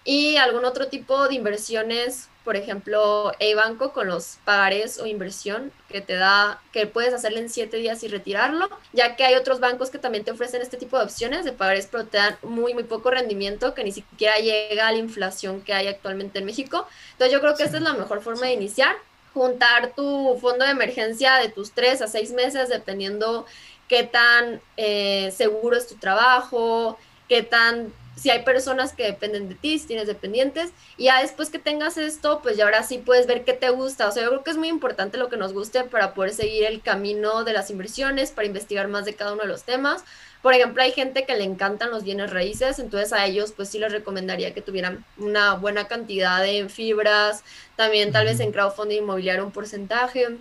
y 0.03 0.37
algún 0.37 0.65
otro 0.65 0.87
tipo 0.87 1.27
de 1.27 1.35
inversiones 1.35 2.27
por 2.47 2.55
ejemplo, 2.55 3.33
banco 3.57 3.91
con 3.91 4.07
los 4.07 4.37
pagarés 4.45 5.01
o 5.01 5.05
inversión 5.05 5.69
que 5.89 5.99
te 5.99 6.15
da, 6.15 6.61
que 6.71 6.87
puedes 6.87 7.13
hacerle 7.13 7.41
en 7.41 7.49
siete 7.49 7.75
días 7.75 8.01
y 8.03 8.07
retirarlo, 8.07 8.69
ya 8.93 9.17
que 9.17 9.25
hay 9.25 9.35
otros 9.35 9.59
bancos 9.59 9.89
que 9.89 9.97
también 9.99 10.23
te 10.23 10.31
ofrecen 10.31 10.61
este 10.61 10.77
tipo 10.77 10.97
de 10.97 11.03
opciones 11.03 11.43
de 11.43 11.51
pagarés, 11.51 11.89
pero 11.91 12.05
te 12.05 12.19
dan 12.19 12.37
muy, 12.43 12.73
muy 12.73 12.83
poco 12.85 13.11
rendimiento 13.11 13.73
que 13.73 13.83
ni 13.83 13.91
siquiera 13.91 14.37
llega 14.37 14.87
a 14.87 14.93
la 14.93 14.97
inflación 14.97 15.59
que 15.59 15.73
hay 15.73 15.87
actualmente 15.87 16.39
en 16.39 16.45
México. 16.45 16.87
Entonces 17.11 17.33
yo 17.33 17.41
creo 17.41 17.53
que 17.57 17.63
esta 17.63 17.75
es 17.75 17.83
la 17.83 17.95
mejor 17.95 18.21
forma 18.21 18.45
de 18.45 18.53
iniciar, 18.53 18.95
juntar 19.33 19.91
tu 19.93 20.37
fondo 20.39 20.63
de 20.63 20.71
emergencia 20.71 21.35
de 21.35 21.49
tus 21.49 21.73
tres 21.73 22.01
a 22.01 22.07
seis 22.07 22.31
meses, 22.31 22.69
dependiendo 22.69 23.45
qué 23.89 24.03
tan 24.03 24.61
eh, 24.77 25.33
seguro 25.35 25.75
es 25.75 25.85
tu 25.85 25.95
trabajo, 25.95 26.97
qué 27.27 27.43
tan 27.43 27.91
si 28.17 28.31
hay 28.31 28.43
personas 28.43 28.93
que 28.93 29.03
dependen 29.03 29.47
de 29.47 29.55
ti, 29.55 29.77
si 29.77 29.87
tienes 29.87 30.07
dependientes, 30.07 30.71
y 30.97 31.05
ya 31.05 31.21
después 31.21 31.49
que 31.49 31.59
tengas 31.59 31.97
esto, 31.97 32.41
pues 32.41 32.57
ya 32.57 32.65
ahora 32.65 32.83
sí 32.83 32.97
puedes 32.97 33.27
ver 33.27 33.45
qué 33.45 33.53
te 33.53 33.69
gusta. 33.69 34.07
O 34.07 34.11
sea, 34.11 34.23
yo 34.23 34.29
creo 34.29 34.43
que 34.43 34.51
es 34.51 34.57
muy 34.57 34.67
importante 34.67 35.17
lo 35.17 35.29
que 35.29 35.37
nos 35.37 35.53
guste 35.53 35.83
para 35.83 36.13
poder 36.13 36.33
seguir 36.33 36.65
el 36.65 36.81
camino 36.81 37.43
de 37.43 37.53
las 37.53 37.69
inversiones, 37.69 38.31
para 38.31 38.47
investigar 38.47 38.87
más 38.87 39.05
de 39.05 39.13
cada 39.13 39.33
uno 39.33 39.43
de 39.43 39.47
los 39.47 39.63
temas. 39.63 40.03
Por 40.41 40.53
ejemplo, 40.53 40.81
hay 40.81 40.91
gente 40.91 41.25
que 41.25 41.35
le 41.35 41.43
encantan 41.43 41.91
los 41.91 42.03
bienes 42.03 42.31
raíces, 42.31 42.79
entonces 42.79 43.13
a 43.13 43.25
ellos 43.25 43.53
pues 43.55 43.69
sí 43.69 43.79
les 43.79 43.91
recomendaría 43.91 44.53
que 44.53 44.61
tuvieran 44.61 45.05
una 45.17 45.53
buena 45.55 45.87
cantidad 45.87 46.41
de 46.41 46.69
fibras, 46.69 47.43
también 47.75 48.11
tal 48.11 48.25
vez 48.25 48.39
en 48.39 48.51
crowdfunding 48.51 48.99
inmobiliario 48.99 49.45
un 49.45 49.51
porcentaje. 49.51 50.37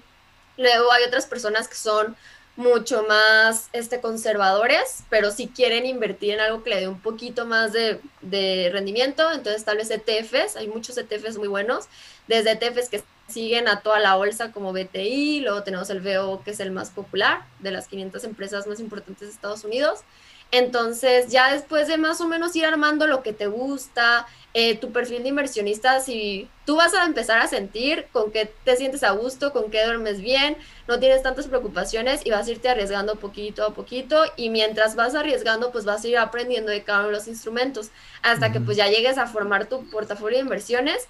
Luego 0.57 0.93
hay 0.93 1.05
otras 1.05 1.27
personas 1.27 1.69
que 1.69 1.75
son 1.75 2.17
mucho 2.57 3.05
más 3.05 3.69
este, 3.73 4.01
conservadores, 4.01 5.05
pero 5.11 5.31
si 5.31 5.49
quieren 5.49 5.85
invertir 5.85 6.35
en 6.35 6.41
algo 6.41 6.63
que 6.63 6.71
le 6.71 6.81
dé 6.81 6.89
un 6.89 7.01
poquito 7.01 7.45
más 7.45 7.73
de, 7.73 8.01
de, 8.23 8.71
rendimiento, 8.73 9.31
entonces 9.31 9.65
tal 9.65 9.77
vez 9.77 9.91
ETFs, 9.91 10.57
hay 10.57 10.67
muchos 10.67 10.97
ETFs 10.97 11.37
muy 11.37 11.49
buenos, 11.49 11.87
desde 12.27 12.53
ETFs 12.53 12.89
que 12.89 13.03
siguen 13.29 13.69
a 13.69 13.81
toda 13.81 13.99
la 13.99 14.17
bolsa 14.17 14.53
como 14.53 14.73
BTI, 14.73 15.41
luego 15.41 15.63
tenemos 15.65 15.91
el 15.91 16.01
VO 16.01 16.43
que 16.45 16.53
es 16.53 16.61
el 16.61 16.71
más 16.71 16.91
popular 16.91 17.45
de 17.61 17.73
las 17.73 17.89
500 17.89 18.25
empresas 18.25 18.67
más 18.67 18.81
importantes 18.81 19.29
de 19.29 19.35
Estados 19.35 19.65
Unidos, 19.65 20.01
entonces, 20.57 21.29
ya 21.29 21.53
después 21.53 21.89
de 21.89 21.99
más 21.99 22.21
o 22.21 22.29
menos 22.29 22.55
ir 22.57 22.65
armando 22.67 23.07
lo 23.07 23.23
que 23.23 23.33
te 23.33 23.47
gusta, 23.47 24.27
eh, 24.55 24.77
tu 24.77 24.91
perfil 24.91 25.23
de 25.23 25.29
inversionista, 25.29 26.01
si 26.01 26.49
tú 26.65 26.77
vas 26.77 26.95
a 26.95 27.05
empezar 27.05 27.41
a 27.41 27.47
sentir 27.47 28.07
con 28.13 28.31
qué 28.31 28.51
te 28.65 28.77
sientes 28.77 29.03
a 29.03 29.11
gusto, 29.11 29.53
con 29.53 29.71
qué 29.71 29.85
duermes 29.85 30.21
bien, 30.21 30.57
no 30.89 30.99
tienes 30.99 31.23
tantas 31.23 31.47
preocupaciones 31.47 32.25
y 32.25 32.31
vas 32.31 32.49
a 32.49 32.53
irte 32.53 32.69
arriesgando 32.69 33.17
poquito 33.17 33.67
a 33.67 33.75
poquito 33.75 34.23
y 34.37 34.51
mientras 34.51 34.95
vas 34.95 35.15
arriesgando, 35.15 35.73
pues 35.73 35.85
vas 35.85 36.05
a 36.05 36.09
ir 36.09 36.17
aprendiendo 36.17 36.71
de 36.71 36.83
cada 36.83 37.01
uno 37.01 37.09
de 37.09 37.15
los 37.15 37.29
instrumentos 37.29 37.91
hasta 38.23 38.51
que 38.51 38.61
pues 38.61 38.77
ya 38.77 38.89
llegues 38.89 39.19
a 39.19 39.27
formar 39.27 39.67
tu 39.67 39.85
portafolio 39.91 40.39
de 40.39 40.45
inversiones 40.45 41.07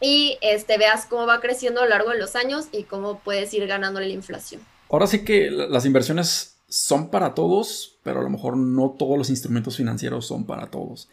y 0.00 0.38
este, 0.40 0.76
veas 0.76 1.06
cómo 1.06 1.26
va 1.26 1.40
creciendo 1.40 1.80
a 1.80 1.84
lo 1.84 1.90
largo 1.90 2.10
de 2.10 2.18
los 2.18 2.34
años 2.34 2.66
y 2.72 2.82
cómo 2.82 3.20
puedes 3.20 3.54
ir 3.54 3.66
ganando 3.66 4.00
la 4.00 4.08
inflación. 4.08 4.60
Ahora 4.90 5.06
sí 5.06 5.24
que 5.24 5.50
las 5.50 5.86
inversiones 5.86 6.53
son 6.74 7.08
para 7.08 7.34
todos, 7.34 8.00
pero 8.02 8.18
a 8.18 8.22
lo 8.24 8.30
mejor 8.30 8.56
no 8.56 8.96
todos 8.98 9.16
los 9.16 9.30
instrumentos 9.30 9.76
financieros 9.76 10.26
son 10.26 10.44
para 10.44 10.72
todos. 10.72 11.08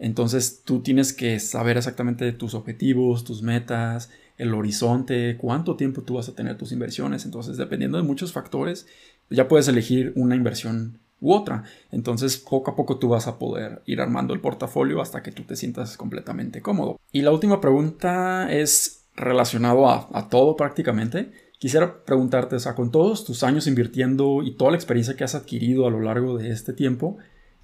Entonces 0.00 0.62
tú 0.64 0.80
tienes 0.80 1.12
que 1.12 1.38
saber 1.38 1.76
exactamente 1.76 2.32
tus 2.32 2.54
objetivos, 2.54 3.22
tus 3.22 3.40
metas, 3.40 4.10
el 4.38 4.52
horizonte, 4.52 5.36
cuánto 5.36 5.76
tiempo 5.76 6.02
tú 6.02 6.14
vas 6.14 6.28
a 6.28 6.34
tener 6.34 6.58
tus 6.58 6.72
inversiones. 6.72 7.24
Entonces, 7.26 7.56
dependiendo 7.56 7.96
de 7.96 8.02
muchos 8.02 8.32
factores, 8.32 8.88
ya 9.30 9.46
puedes 9.46 9.68
elegir 9.68 10.12
una 10.16 10.34
inversión 10.34 10.98
u 11.20 11.32
otra. 11.32 11.62
Entonces, 11.92 12.36
poco 12.36 12.72
a 12.72 12.74
poco 12.74 12.98
tú 12.98 13.10
vas 13.10 13.28
a 13.28 13.38
poder 13.38 13.82
ir 13.86 14.00
armando 14.00 14.34
el 14.34 14.40
portafolio 14.40 15.00
hasta 15.00 15.22
que 15.22 15.30
tú 15.30 15.44
te 15.44 15.54
sientas 15.54 15.96
completamente 15.96 16.60
cómodo. 16.60 16.98
Y 17.12 17.22
la 17.22 17.30
última 17.30 17.60
pregunta 17.60 18.52
es 18.52 19.04
relacionado 19.14 19.88
a, 19.88 20.08
a 20.12 20.28
todo 20.28 20.56
prácticamente. 20.56 21.43
Quisiera 21.58 22.04
preguntarte, 22.04 22.56
o 22.56 22.60
sea, 22.60 22.74
con 22.74 22.90
todos 22.90 23.24
tus 23.24 23.42
años 23.42 23.66
invirtiendo 23.66 24.42
y 24.42 24.56
toda 24.56 24.72
la 24.72 24.76
experiencia 24.76 25.16
que 25.16 25.24
has 25.24 25.34
adquirido 25.34 25.86
a 25.86 25.90
lo 25.90 26.00
largo 26.00 26.36
de 26.36 26.50
este 26.50 26.72
tiempo, 26.72 27.16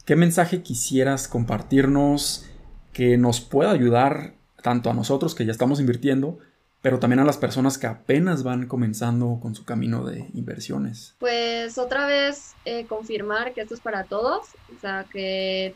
¿qué 0.05 0.16
mensaje 0.16 0.62
quisieras 0.62 1.29
compartirnos 1.29 2.46
que 2.92 3.18
nos 3.18 3.40
pueda 3.40 3.70
ayudar 3.70 4.35
tanto 4.62 4.90
a 4.90 4.94
nosotros 4.94 5.35
que 5.35 5.44
ya 5.44 5.53
estamos 5.53 5.81
invirtiendo, 5.81 6.38
pero 6.83 6.98
también 6.98 7.20
a 7.20 7.24
las 7.24 7.37
personas 7.37 7.79
que 7.79 7.87
apenas 7.87 8.42
van 8.42 8.66
comenzando 8.66 9.38
con 9.40 9.55
su 9.55 9.64
camino 9.64 10.05
de 10.05 10.31
inversiones? 10.35 11.14
Pues 11.18 11.76
otra 11.79 12.07
vez 12.07 12.55
eh, 12.64 12.87
confirmar 12.87 13.53
que 13.53 13.61
esto 13.61 13.74
es 13.74 13.81
para 13.81 14.05
todos, 14.05 14.46
o 14.76 14.81
sea, 14.81 15.05
que 15.12 15.74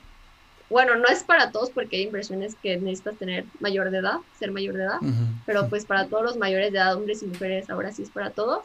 bueno, 0.71 0.97
no 0.97 1.07
es 1.09 1.23
para 1.23 1.51
todos 1.51 1.71
porque 1.71 1.97
hay 1.97 2.03
inversiones 2.03 2.55
que 2.63 2.77
necesitas 2.77 3.17
tener 3.17 3.45
mayor 3.61 3.91
de 3.91 3.99
edad, 3.99 4.19
ser 4.39 4.51
mayor 4.51 4.75
de 4.75 4.85
edad, 4.85 4.99
pero 5.47 5.69
pues 5.69 5.85
para 5.85 6.07
todos 6.07 6.23
los 6.23 6.37
mayores 6.37 6.73
de 6.73 6.79
edad, 6.79 6.97
hombres 6.97 7.23
y 7.23 7.27
mujeres, 7.27 7.69
ahora 7.71 7.93
sí 7.93 8.03
es 8.03 8.11
para 8.11 8.31
todos. 8.31 8.65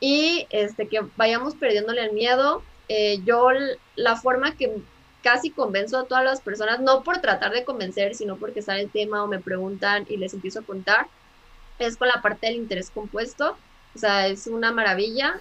Y 0.00 0.46
este, 0.50 0.88
que 0.88 1.02
vayamos 1.16 1.54
perdiéndole 1.54 2.02
el 2.02 2.12
miedo. 2.12 2.62
Eh, 2.88 3.20
yo 3.24 3.48
la 3.96 4.16
forma 4.16 4.56
que 4.56 4.80
casi 5.22 5.50
convenzo 5.50 5.98
a 5.98 6.04
todas 6.04 6.24
las 6.24 6.40
personas, 6.40 6.80
no 6.80 7.02
por 7.02 7.18
tratar 7.18 7.52
de 7.52 7.64
convencer, 7.64 8.14
sino 8.14 8.36
porque 8.36 8.62
sabe 8.62 8.82
el 8.82 8.90
tema 8.90 9.22
o 9.22 9.26
me 9.26 9.38
preguntan 9.38 10.06
y 10.08 10.16
les 10.16 10.34
empiezo 10.34 10.60
a 10.60 10.62
contar, 10.62 11.06
es 11.78 11.96
con 11.96 12.08
la 12.08 12.22
parte 12.22 12.46
del 12.46 12.56
interés 12.56 12.90
compuesto. 12.90 13.56
O 13.94 13.98
sea, 13.98 14.26
es 14.28 14.46
una 14.46 14.72
maravilla. 14.72 15.40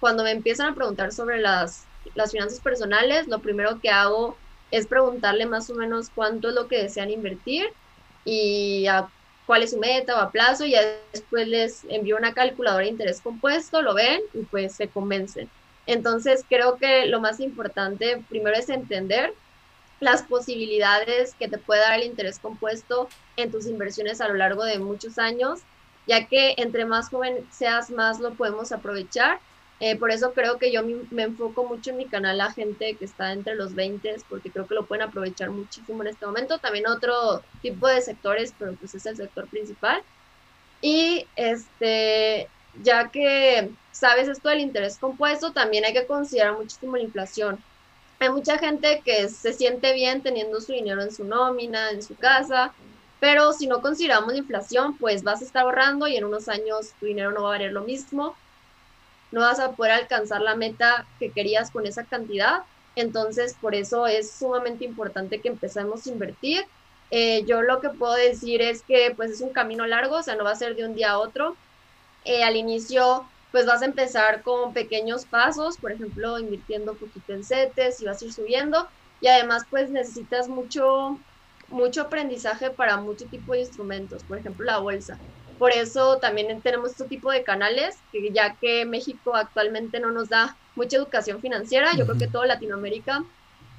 cuando 0.00 0.24
me 0.24 0.30
empiezan 0.30 0.68
a 0.68 0.74
preguntar 0.74 1.12
sobre 1.12 1.40
las, 1.40 1.84
las 2.14 2.32
finanzas 2.32 2.60
personales, 2.60 3.28
lo 3.28 3.40
primero 3.40 3.80
que 3.80 3.90
hago 3.90 4.36
es 4.72 4.88
preguntarle 4.88 5.46
más 5.46 5.70
o 5.70 5.74
menos 5.74 6.10
cuánto 6.12 6.48
es 6.48 6.54
lo 6.54 6.66
que 6.66 6.82
desean 6.82 7.10
invertir 7.10 7.66
y 8.24 8.86
a 8.88 9.08
cuál 9.46 9.62
es 9.62 9.70
su 9.70 9.78
meta 9.78 10.16
o 10.16 10.18
a 10.18 10.30
plazo, 10.30 10.64
y 10.64 10.74
después 11.12 11.46
les 11.46 11.84
envío 11.88 12.16
una 12.16 12.32
calculadora 12.32 12.84
de 12.84 12.90
interés 12.90 13.20
compuesto, 13.20 13.82
lo 13.82 13.94
ven 13.94 14.20
y 14.34 14.40
pues 14.42 14.74
se 14.74 14.88
convencen. 14.88 15.48
Entonces 15.86 16.44
creo 16.48 16.76
que 16.76 17.06
lo 17.06 17.20
más 17.20 17.38
importante 17.40 18.22
primero 18.28 18.56
es 18.56 18.68
entender 18.68 19.34
las 20.00 20.22
posibilidades 20.22 21.34
que 21.34 21.48
te 21.48 21.58
puede 21.58 21.80
dar 21.80 22.00
el 22.00 22.06
interés 22.06 22.38
compuesto 22.38 23.08
en 23.36 23.50
tus 23.50 23.66
inversiones 23.66 24.20
a 24.20 24.28
lo 24.28 24.34
largo 24.34 24.64
de 24.64 24.78
muchos 24.78 25.18
años, 25.18 25.60
ya 26.06 26.26
que 26.26 26.54
entre 26.56 26.86
más 26.86 27.08
joven 27.08 27.46
seas, 27.50 27.90
más 27.90 28.20
lo 28.20 28.34
podemos 28.34 28.72
aprovechar 28.72 29.38
eh, 29.84 29.96
por 29.96 30.12
eso 30.12 30.32
creo 30.32 30.58
que 30.58 30.70
yo 30.70 30.84
me, 31.10 31.24
enfoco 31.24 31.64
mucho 31.64 31.90
en 31.90 31.96
mi 31.96 32.08
canal 32.08 32.40
a 32.40 32.52
gente 32.52 32.96
que 32.96 33.04
está 33.04 33.32
entre 33.32 33.56
los 33.56 33.74
20, 33.74 34.14
porque 34.28 34.52
creo 34.52 34.68
que 34.68 34.76
lo 34.76 34.86
pueden 34.86 35.02
aprovechar 35.02 35.50
muchísimo 35.50 36.02
en 36.02 36.10
este 36.10 36.24
momento. 36.24 36.60
También 36.60 36.86
otro 36.86 37.42
tipo 37.62 37.88
de 37.88 38.00
sectores, 38.00 38.54
pero 38.56 38.76
pues 38.76 38.94
es 38.94 39.04
el 39.06 39.16
sector 39.16 39.48
principal. 39.48 40.00
Y 40.80 41.26
este, 41.34 42.48
ya 42.74 43.10
que 43.10 43.70
sabes 43.90 44.28
esto 44.28 44.50
del 44.50 44.60
interés 44.60 44.98
compuesto, 44.98 45.52
también 45.52 45.84
hay 45.84 45.92
que 45.92 46.06
considerar 46.06 46.56
muchísimo 46.56 46.96
la 46.96 47.02
inflación. 47.02 47.58
Hay 48.20 48.30
mucha 48.30 48.58
gente 48.58 49.02
que 49.04 49.28
se 49.28 49.52
siente 49.52 49.94
bien 49.94 50.22
teniendo 50.22 50.60
su 50.60 50.72
dinero 50.74 51.02
en 51.02 51.12
su 51.12 51.24
nómina, 51.24 51.90
en 51.90 52.02
su 52.04 52.14
casa, 52.16 52.72
Pero 53.20 53.52
si 53.52 53.66
no 53.66 53.82
consideramos 53.82 54.32
la 54.32 54.38
inflación, 54.38 54.96
pues 54.98 55.24
vas 55.24 55.42
a 55.42 55.44
estar 55.44 55.64
ahorrando 55.64 56.06
y 56.08 56.16
en 56.16 56.24
unos 56.24 56.48
años 56.48 56.94
tu 57.00 57.06
dinero 57.06 57.32
no 57.32 57.42
va 57.44 57.48
a 57.50 57.52
valer 57.58 57.72
lo 57.72 57.82
mismo. 57.82 58.41
No 59.32 59.40
vas 59.42 59.60
a 59.60 59.76
poder 59.76 59.92
alcanzar 59.92 60.42
la 60.42 60.56
meta 60.56 61.10
que 61.18 61.32
querías 61.32 61.72
con 61.72 61.86
esa 61.86 62.06
cantidad. 62.06 62.66
Entonces, 62.94 63.56
por 63.60 63.74
eso 63.74 64.06
es 64.06 64.38
sumamente 64.38 64.84
importante 64.86 65.42
que 65.42 65.48
empecemos 65.50 66.06
a 66.06 66.10
invertir. 66.12 66.64
Eh, 67.10 67.44
yo 67.46 67.62
lo 67.62 67.80
que 67.80 67.90
puedo 67.90 68.14
decir 68.14 68.62
es 68.62 68.84
que 68.84 69.14
pues 69.16 69.32
es 69.32 69.40
un 69.42 69.52
camino 69.52 69.86
largo, 69.86 70.16
o 70.18 70.22
sea, 70.24 70.36
no 70.36 70.44
va 70.44 70.52
a 70.52 70.56
ser 70.56 70.76
de 70.76 70.86
un 70.86 70.94
día 70.94 71.12
a 71.12 71.18
otro. 71.20 71.58
Eh, 72.24 72.44
al 72.44 72.56
inicio, 72.56 73.32
pues 73.50 73.66
vas 73.66 73.82
a 73.82 73.86
empezar 73.86 74.42
con 74.42 74.72
pequeños 74.74 75.26
pasos, 75.26 75.78
por 75.78 75.92
ejemplo, 75.92 76.38
invirtiendo 76.38 76.98
poquito 76.98 77.32
en 77.34 77.44
CETES 77.44 78.00
y 78.00 78.06
vas 78.06 78.22
a 78.22 78.24
ir 78.26 78.32
subiendo. 78.34 78.88
Y 79.20 79.28
además, 79.28 79.64
pues 79.70 79.90
necesitas 79.90 80.48
mucho, 80.48 81.24
mucho 81.68 82.02
aprendizaje 82.02 82.70
para 82.70 82.98
mucho 82.98 83.28
tipo 83.28 83.52
de 83.54 83.60
instrumentos, 83.60 84.24
por 84.24 84.38
ejemplo 84.38 84.64
la 84.66 84.78
bolsa. 84.78 85.22
Por 85.58 85.72
eso 85.72 86.18
también 86.18 86.60
tenemos 86.60 86.90
este 86.90 87.04
tipo 87.04 87.30
de 87.30 87.44
canales, 87.44 87.96
que 88.10 88.30
ya 88.30 88.56
que 88.56 88.84
México 88.84 89.34
actualmente 89.34 90.00
no 90.00 90.10
nos 90.10 90.28
da 90.28 90.56
mucha 90.74 90.96
educación 90.96 91.40
financiera, 91.40 91.94
yo 91.96 92.04
creo 92.04 92.18
que 92.18 92.26
todo 92.26 92.44
Latinoamérica, 92.44 93.24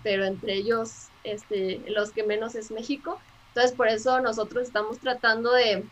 pero 0.03 0.25
entre 0.25 0.53
ellos 0.53 1.07
este, 1.23 1.81
los 1.87 2.11
que 2.11 2.23
menos 2.23 2.55
es 2.55 2.71
México. 2.71 3.19
Entonces 3.49 3.71
por 3.75 3.87
eso 3.87 4.19
nosotros 4.19 4.63
estamos 4.63 4.99
tratando 4.99 5.51
de, 5.51 5.83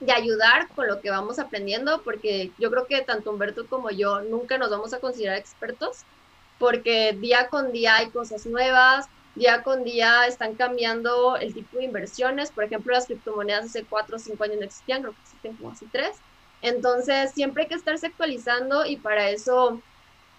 de 0.00 0.12
ayudar 0.12 0.68
con 0.74 0.86
lo 0.86 1.00
que 1.00 1.10
vamos 1.10 1.38
aprendiendo, 1.38 2.02
porque 2.02 2.50
yo 2.58 2.70
creo 2.70 2.86
que 2.86 3.00
tanto 3.02 3.30
Humberto 3.30 3.66
como 3.66 3.90
yo 3.90 4.20
nunca 4.22 4.58
nos 4.58 4.70
vamos 4.70 4.92
a 4.92 5.00
considerar 5.00 5.38
expertos, 5.38 5.98
porque 6.58 7.12
día 7.12 7.48
con 7.48 7.72
día 7.72 7.96
hay 7.96 8.08
cosas 8.08 8.46
nuevas, 8.46 9.06
día 9.38 9.62
con 9.62 9.84
día 9.84 10.26
están 10.26 10.54
cambiando 10.54 11.36
el 11.36 11.54
tipo 11.54 11.78
de 11.78 11.84
inversiones. 11.84 12.50
Por 12.50 12.64
ejemplo, 12.64 12.92
las 12.92 13.06
criptomonedas 13.06 13.66
hace 13.66 13.84
cuatro 13.84 14.16
o 14.16 14.18
cinco 14.18 14.44
años 14.44 14.58
no 14.58 14.64
existían, 14.64 15.02
creo 15.02 15.14
que 15.14 15.20
existen 15.22 15.56
como 15.56 15.70
hace 15.70 15.86
tres. 15.90 16.16
Entonces, 16.60 17.30
siempre 17.32 17.62
hay 17.62 17.68
que 17.68 17.76
estarse 17.76 18.08
actualizando 18.08 18.84
y 18.84 18.96
para 18.96 19.30
eso 19.30 19.80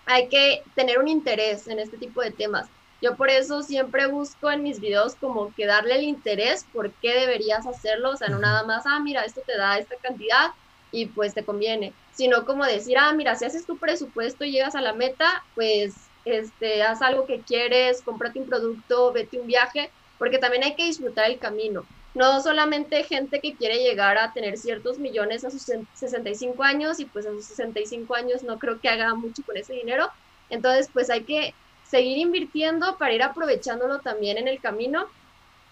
hay 0.05 0.27
que 0.27 0.63
tener 0.75 0.99
un 0.99 1.07
interés 1.07 1.67
en 1.67 1.79
este 1.79 1.97
tipo 1.97 2.21
de 2.21 2.31
temas. 2.31 2.67
Yo 3.01 3.15
por 3.15 3.29
eso 3.29 3.63
siempre 3.63 4.07
busco 4.07 4.51
en 4.51 4.63
mis 4.63 4.81
videos 4.81 5.15
como 5.15 5.53
que 5.55 5.65
darle 5.65 5.95
el 5.95 6.03
interés, 6.03 6.65
por 6.73 6.91
qué 6.91 7.17
deberías 7.17 7.65
hacerlo, 7.65 8.12
o 8.12 8.17
sea, 8.17 8.27
no 8.27 8.39
nada 8.39 8.63
más, 8.63 8.83
ah, 8.85 8.99
mira, 8.99 9.23
esto 9.23 9.41
te 9.45 9.55
da 9.57 9.77
esta 9.77 9.95
cantidad 10.01 10.51
y 10.91 11.05
pues 11.05 11.33
te 11.33 11.45
conviene, 11.45 11.93
sino 12.12 12.45
como 12.45 12.65
decir, 12.65 12.97
ah, 12.97 13.13
mira, 13.13 13.35
si 13.35 13.45
haces 13.45 13.65
tu 13.65 13.77
presupuesto 13.77 14.43
y 14.43 14.51
llegas 14.51 14.75
a 14.75 14.81
la 14.81 14.93
meta, 14.93 15.45
pues 15.55 16.08
este, 16.25 16.84
haz 16.84 17.01
algo 17.01 17.25
que 17.25 17.41
quieres, 17.41 18.01
cómprate 18.01 18.39
un 18.39 18.47
producto, 18.47 19.12
vete 19.12 19.39
un 19.39 19.47
viaje, 19.47 19.89
porque 20.17 20.38
también 20.38 20.63
hay 20.63 20.75
que 20.75 20.86
disfrutar 20.86 21.29
el 21.29 21.39
camino. 21.39 21.86
No 22.13 22.41
solamente 22.41 23.03
gente 23.03 23.39
que 23.39 23.55
quiere 23.55 23.84
llegar 23.84 24.17
a 24.17 24.34
tener 24.34 24.58
ciertos 24.58 24.97
millones 24.99 25.45
a 25.45 25.51
sus 25.51 25.71
65 25.93 26.63
años 26.63 26.99
y 26.99 27.05
pues 27.05 27.25
a 27.25 27.32
sus 27.32 27.45
65 27.45 28.15
años 28.15 28.43
no 28.43 28.58
creo 28.60 28.79
que 28.82 28.89
haga 28.89 29.13
mucho 29.13 29.43
con 29.43 29.58
ese 29.58 29.73
dinero. 29.73 30.10
Entonces, 30.49 30.89
pues 30.91 31.10
hay 31.10 31.23
que 31.23 31.53
seguir 31.88 32.17
invirtiendo 32.17 32.97
para 32.97 33.13
ir 33.13 33.23
aprovechándolo 33.23 33.99
también 33.99 34.38
en 34.38 34.47
el 34.47 34.60
camino. 34.60 35.08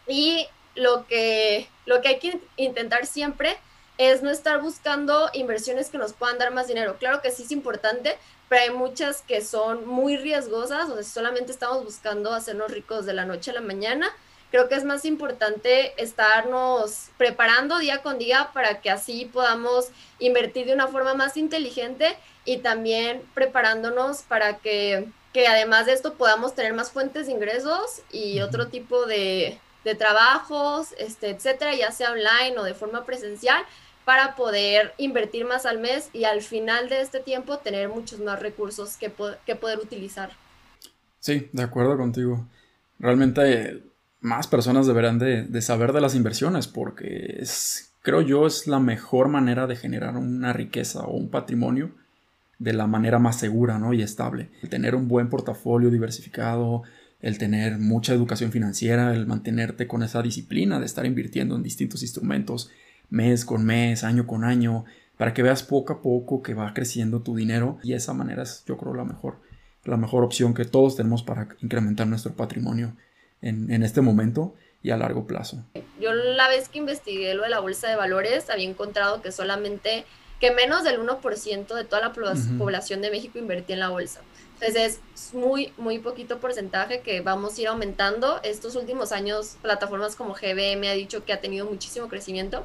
Y 0.08 0.48
lo 0.76 1.06
que, 1.08 1.68
lo 1.86 2.02
que 2.02 2.08
hay 2.10 2.20
que 2.20 2.40
intentar 2.56 3.06
siempre 3.06 3.58
es 3.98 4.22
no 4.22 4.30
estar 4.30 4.62
buscando 4.62 5.30
inversiones 5.34 5.90
que 5.90 5.98
nos 5.98 6.14
puedan 6.14 6.38
dar 6.38 6.54
más 6.54 6.68
dinero. 6.68 6.98
Claro 7.00 7.22
que 7.22 7.32
sí 7.32 7.44
es 7.44 7.52
importante, 7.52 8.18
pero 8.50 8.62
hay 8.64 8.72
muchas 8.72 9.22
que 9.22 9.42
son 9.42 9.86
muy 9.86 10.18
riesgosas, 10.18 10.90
o 10.90 10.96
sea, 10.96 11.04
solamente 11.04 11.52
estamos 11.52 11.84
buscando 11.84 12.34
hacernos 12.34 12.72
ricos 12.72 13.06
de 13.06 13.14
la 13.14 13.26
noche 13.26 13.52
a 13.52 13.56
la 13.56 13.62
mañana. 13.62 14.10
Creo 14.50 14.70
que 14.70 14.76
es 14.76 14.86
más 14.86 15.04
importante 15.04 16.02
estarnos 16.02 17.10
preparando 17.18 17.80
día 17.80 18.02
con 18.02 18.18
día 18.18 18.52
para 18.54 18.80
que 18.80 18.90
así 18.90 19.26
podamos 19.26 19.90
invertir 20.20 20.68
de 20.68 20.74
una 20.74 20.88
forma 20.88 21.14
más 21.14 21.36
inteligente 21.36 22.18
y 22.46 22.58
también 22.60 23.22
preparándonos 23.34 24.22
para 24.22 24.60
que, 24.60 25.10
que 25.34 25.48
además 25.48 25.86
de 25.86 25.94
esto 25.94 26.14
podamos 26.14 26.56
tener 26.56 26.74
más 26.74 26.92
fuentes 26.92 27.28
de 27.28 27.34
ingresos 27.34 28.02
y 28.10 28.40
otro 28.40 28.68
tipo 28.70 29.06
de, 29.06 29.60
de 29.84 29.96
trabajos, 29.96 30.94
este, 30.98 31.30
etcétera, 31.30 31.76
ya 31.76 31.92
sea 31.92 32.12
online 32.12 32.58
o 32.58 32.64
de 32.64 32.74
forma 32.74 33.06
presencial, 33.06 33.64
para 34.08 34.38
poder 34.38 34.93
invertir 34.98 35.43
más 35.43 35.65
al 35.65 35.82
mes 35.82 36.10
y 36.13 36.24
al 36.24 36.41
final 36.41 36.88
de 36.88 37.02
este 37.02 37.20
tiempo 37.20 37.58
tener 37.58 37.89
muchos 37.89 38.22
más 38.22 38.41
recursos 38.41 38.96
que, 38.96 39.10
poder 39.10 39.80
utilizar. 39.80 40.30
Sí, 41.20 41.50
de 41.52 41.63
acuerdo 41.63 41.98
contigo. 41.98 42.48
Realmente 43.00 43.84
más 44.22 44.48
personas 44.48 44.88
deberán 44.88 45.20
de, 45.20 45.62
saber 45.62 45.91
de 45.91 46.00
las 46.00 46.15
inversiones 46.15 46.67
porque 46.67 47.36
es, 47.39 47.91
creo 48.02 48.22
yo, 48.22 48.48
es 48.48 48.65
la 48.65 48.80
mejor 48.80 49.28
manera 49.28 49.67
de 49.67 49.76
generar 49.76 50.15
una 50.15 50.54
riqueza 50.54 51.02
o 51.02 51.12
un 51.12 51.28
patrimonio 51.28 51.91
de 52.60 52.72
la 52.72 52.88
manera 52.88 53.20
más 53.20 53.38
segura 53.38 53.78
¿no? 53.78 53.91
y 53.91 54.02
estable. 54.02 54.52
El 54.63 54.70
tener 54.70 54.96
un 54.96 55.10
buen 55.10 55.28
portafolio 55.28 55.89
diversificado, 55.89 56.84
el 57.20 57.38
tener 57.38 57.78
mucha 57.78 58.13
educación 58.13 58.54
financiera, 58.54 59.13
el 59.13 59.28
mantenerte 59.28 59.86
con 59.86 60.02
esa 60.02 60.22
disciplina 60.22 60.80
de 60.80 60.86
estar 60.86 61.06
invirtiendo 61.06 61.58
en 61.58 61.63
distintos 61.63 62.04
instrumentos, 62.04 62.72
mes 63.10 63.46
con 63.46 63.65
mes, 63.65 64.04
año 64.04 64.28
con 64.28 64.43
año, 64.43 64.86
para 65.17 65.34
que 65.34 65.43
veas 65.43 65.63
poco 65.63 65.93
a 65.93 66.02
poco 66.02 66.41
que 66.41 66.54
va 66.54 66.74
creciendo 66.74 67.22
tu 67.22 67.36
dinero 67.36 67.80
y 67.84 67.93
esa 67.93 68.13
manera 68.13 68.43
es 68.43 68.63
yo 68.67 68.78
creo 68.78 68.93
la 68.93 69.04
mejor, 69.04 69.39
la 69.84 69.98
mejor 69.98 70.24
opción 70.24 70.54
que 70.54 70.65
todos 70.65 70.96
tenemos 70.96 71.24
para 71.24 71.50
incrementar 71.62 72.08
nuestro 72.08 72.34
patrimonio 72.34 72.96
en, 73.41 73.72
en 73.72 73.84
este 73.84 74.02
momento 74.02 74.56
y 74.84 74.91
a 74.91 74.98
largo 74.98 75.26
plazo. 75.26 75.63
Yo 76.00 76.13
la 76.13 76.48
vez 76.50 76.70
que 76.70 76.78
investigué 76.78 77.34
lo 77.34 77.43
de 77.43 77.50
la 77.50 77.60
bolsa 77.60 77.89
de 77.89 77.96
valores 77.96 78.50
había 78.50 78.70
encontrado 78.70 79.22
que 79.22 79.32
solamente 79.32 80.06
que 80.39 80.52
menos 80.52 80.84
del 80.84 81.00
1% 81.00 81.74
de 81.74 81.84
toda 81.84 82.02
la 82.02 82.13
población 82.13 83.02
de 83.02 83.10
México 83.10 83.39
invertía 83.39 83.76
en 83.76 83.80
la 83.80 83.89
bolsa. 83.89 84.22
Entonces 84.54 85.00
es 85.13 85.34
muy, 85.34 85.74
muy 85.78 86.00
poquito 86.00 86.39
porcentaje 86.39 87.02
que 87.02 87.22
vamos 87.22 87.58
a 87.58 87.62
ir 87.62 87.67
aumentando. 87.67 88.39
Estos 88.43 88.76
últimos 88.76 89.12
años, 89.12 89.58
plataformas 89.62 90.15
como 90.15 90.34
GBM 90.34 90.88
ha 90.88 90.93
dicho 90.93 91.26
que 91.26 91.34
ha 91.34 91.41
tenido 91.41 91.65
muchísimo 91.65 92.08
crecimiento 92.08 92.63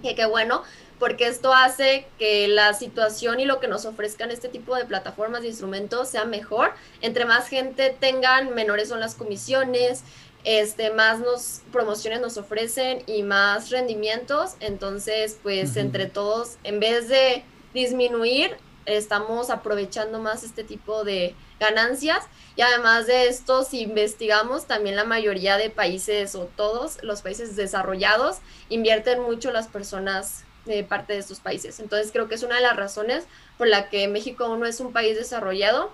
que 0.00 0.14
qué 0.14 0.26
bueno, 0.26 0.62
porque 0.98 1.26
esto 1.26 1.52
hace 1.52 2.06
que 2.18 2.46
la 2.48 2.74
situación 2.74 3.40
y 3.40 3.44
lo 3.44 3.58
que 3.58 3.68
nos 3.68 3.86
ofrezcan 3.86 4.30
este 4.30 4.48
tipo 4.48 4.76
de 4.76 4.84
plataformas 4.84 5.42
de 5.42 5.48
instrumentos 5.48 6.08
sea 6.08 6.24
mejor. 6.24 6.72
Entre 7.00 7.24
más 7.24 7.48
gente 7.48 7.96
tengan, 7.98 8.54
menores 8.54 8.88
son 8.88 9.00
las 9.00 9.14
comisiones, 9.14 10.04
este, 10.44 10.90
más 10.90 11.20
nos, 11.20 11.62
promociones 11.72 12.20
nos 12.20 12.36
ofrecen 12.36 13.02
y 13.06 13.22
más 13.22 13.70
rendimientos. 13.70 14.56
Entonces, 14.60 15.38
pues 15.42 15.76
entre 15.76 16.06
todos, 16.06 16.56
en 16.64 16.80
vez 16.80 17.08
de 17.08 17.44
disminuir, 17.72 18.56
estamos 18.92 19.50
aprovechando 19.50 20.18
más 20.18 20.42
este 20.42 20.64
tipo 20.64 21.04
de 21.04 21.34
ganancias 21.58 22.24
y 22.56 22.62
además 22.62 23.06
de 23.06 23.28
esto 23.28 23.64
si 23.64 23.82
investigamos 23.82 24.66
también 24.66 24.96
la 24.96 25.04
mayoría 25.04 25.56
de 25.56 25.70
países 25.70 26.34
o 26.34 26.44
todos 26.56 27.02
los 27.02 27.22
países 27.22 27.56
desarrollados 27.56 28.38
invierten 28.68 29.20
mucho 29.20 29.50
las 29.50 29.68
personas 29.68 30.44
de 30.64 30.84
parte 30.84 31.14
de 31.14 31.18
estos 31.18 31.40
países 31.40 31.80
entonces 31.80 32.12
creo 32.12 32.28
que 32.28 32.34
es 32.34 32.42
una 32.42 32.56
de 32.56 32.62
las 32.62 32.76
razones 32.76 33.24
por 33.58 33.68
la 33.68 33.88
que 33.88 34.08
México 34.08 34.44
aún 34.44 34.60
no 34.60 34.66
es 34.66 34.80
un 34.80 34.92
país 34.92 35.16
desarrollado 35.16 35.92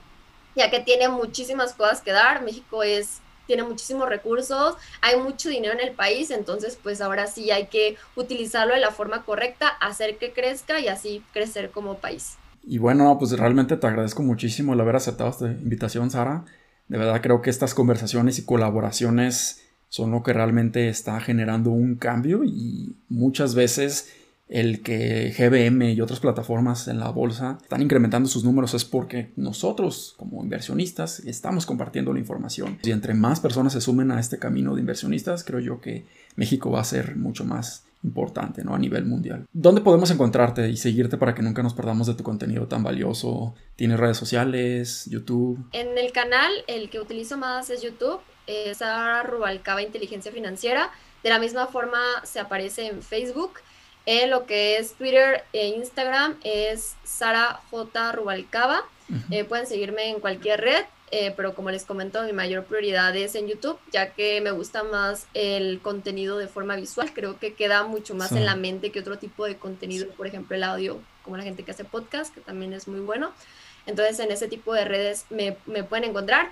ya 0.54 0.70
que 0.70 0.80
tiene 0.80 1.08
muchísimas 1.08 1.72
cosas 1.72 2.00
que 2.00 2.12
dar 2.12 2.42
México 2.42 2.82
es 2.82 3.20
tiene 3.46 3.62
muchísimos 3.62 4.08
recursos, 4.08 4.74
hay 5.00 5.16
mucho 5.16 5.48
dinero 5.48 5.74
en 5.74 5.80
el 5.80 5.94
país, 5.94 6.30
entonces 6.30 6.78
pues 6.82 7.00
ahora 7.00 7.26
sí 7.26 7.50
hay 7.50 7.66
que 7.68 7.96
utilizarlo 8.16 8.74
de 8.74 8.80
la 8.80 8.90
forma 8.90 9.24
correcta, 9.24 9.68
hacer 9.68 10.18
que 10.18 10.32
crezca 10.32 10.80
y 10.80 10.88
así 10.88 11.22
crecer 11.32 11.70
como 11.70 11.98
país. 11.98 12.36
Y 12.66 12.78
bueno, 12.78 13.16
pues 13.18 13.30
realmente 13.32 13.76
te 13.76 13.86
agradezco 13.86 14.24
muchísimo 14.24 14.74
el 14.74 14.80
haber 14.80 14.96
aceptado 14.96 15.30
esta 15.30 15.46
invitación, 15.46 16.10
Sara. 16.10 16.44
De 16.88 16.98
verdad 16.98 17.22
creo 17.22 17.40
que 17.40 17.50
estas 17.50 17.74
conversaciones 17.74 18.38
y 18.38 18.44
colaboraciones 18.44 19.62
son 19.88 20.10
lo 20.10 20.24
que 20.24 20.32
realmente 20.32 20.88
está 20.88 21.20
generando 21.20 21.70
un 21.70 21.94
cambio 21.94 22.44
y 22.44 22.96
muchas 23.08 23.54
veces 23.54 24.12
el 24.48 24.82
que 24.82 25.34
GBM 25.36 25.92
y 25.92 26.00
otras 26.00 26.20
plataformas 26.20 26.86
en 26.86 27.00
la 27.00 27.10
bolsa 27.10 27.58
están 27.62 27.82
incrementando 27.82 28.28
sus 28.28 28.44
números 28.44 28.74
es 28.74 28.84
porque 28.84 29.30
nosotros 29.36 30.14
como 30.16 30.42
inversionistas 30.42 31.20
estamos 31.20 31.66
compartiendo 31.66 32.12
la 32.12 32.20
información. 32.20 32.78
Y 32.82 32.90
entre 32.90 33.14
más 33.14 33.40
personas 33.40 33.72
se 33.72 33.80
sumen 33.80 34.10
a 34.10 34.20
este 34.20 34.38
camino 34.38 34.74
de 34.74 34.80
inversionistas, 34.80 35.42
creo 35.42 35.60
yo 35.60 35.80
que 35.80 36.04
México 36.36 36.70
va 36.70 36.80
a 36.80 36.84
ser 36.84 37.16
mucho 37.16 37.44
más 37.44 37.84
importante 38.06 38.64
¿no? 38.64 38.74
a 38.74 38.78
nivel 38.78 39.04
mundial. 39.04 39.46
¿Dónde 39.52 39.80
podemos 39.80 40.10
encontrarte 40.10 40.68
y 40.70 40.76
seguirte 40.76 41.18
para 41.18 41.34
que 41.34 41.42
nunca 41.42 41.62
nos 41.62 41.74
perdamos 41.74 42.06
de 42.06 42.14
tu 42.14 42.22
contenido 42.22 42.66
tan 42.66 42.82
valioso? 42.82 43.54
¿Tienes 43.74 43.98
redes 43.98 44.16
sociales, 44.16 45.06
YouTube? 45.10 45.68
En 45.72 45.98
el 45.98 46.12
canal, 46.12 46.50
el 46.68 46.88
que 46.88 47.00
utilizo 47.00 47.36
más 47.36 47.68
es 47.68 47.82
YouTube, 47.82 48.20
es 48.46 48.78
Sara 48.78 49.22
Rubalcaba 49.24 49.82
Inteligencia 49.82 50.32
Financiera. 50.32 50.90
De 51.22 51.30
la 51.30 51.38
misma 51.38 51.66
forma 51.66 52.00
se 52.22 52.40
aparece 52.40 52.86
en 52.86 53.02
Facebook. 53.02 53.54
En 54.06 54.30
lo 54.30 54.46
que 54.46 54.78
es 54.78 54.94
Twitter 54.94 55.42
e 55.52 55.66
Instagram 55.68 56.36
es 56.44 56.94
Sara 57.02 57.60
J. 57.70 58.12
Rubalcaba. 58.12 58.82
Eh, 59.30 59.44
pueden 59.44 59.66
seguirme 59.66 60.10
en 60.10 60.20
cualquier 60.20 60.60
red. 60.60 60.84
Eh, 61.10 61.32
pero 61.36 61.54
como 61.54 61.70
les 61.70 61.84
comento, 61.84 62.22
mi 62.24 62.32
mayor 62.32 62.64
prioridad 62.64 63.14
es 63.16 63.34
en 63.36 63.46
YouTube, 63.46 63.78
ya 63.92 64.12
que 64.12 64.40
me 64.40 64.50
gusta 64.50 64.82
más 64.82 65.26
el 65.34 65.80
contenido 65.80 66.36
de 66.38 66.48
forma 66.48 66.74
visual. 66.74 67.12
Creo 67.14 67.38
que 67.38 67.54
queda 67.54 67.84
mucho 67.84 68.14
más 68.14 68.32
en 68.32 68.44
la 68.44 68.56
mente 68.56 68.90
que 68.90 69.00
otro 69.00 69.18
tipo 69.18 69.44
de 69.46 69.56
contenido, 69.56 70.08
por 70.16 70.26
ejemplo, 70.26 70.56
el 70.56 70.64
audio, 70.64 71.00
como 71.22 71.36
la 71.36 71.44
gente 71.44 71.62
que 71.62 71.70
hace 71.70 71.84
podcast, 71.84 72.34
que 72.34 72.40
también 72.40 72.72
es 72.72 72.88
muy 72.88 73.00
bueno. 73.00 73.32
Entonces, 73.86 74.18
en 74.18 74.32
ese 74.32 74.48
tipo 74.48 74.74
de 74.74 74.84
redes 74.84 75.26
me, 75.30 75.56
me 75.66 75.84
pueden 75.84 76.10
encontrar. 76.10 76.50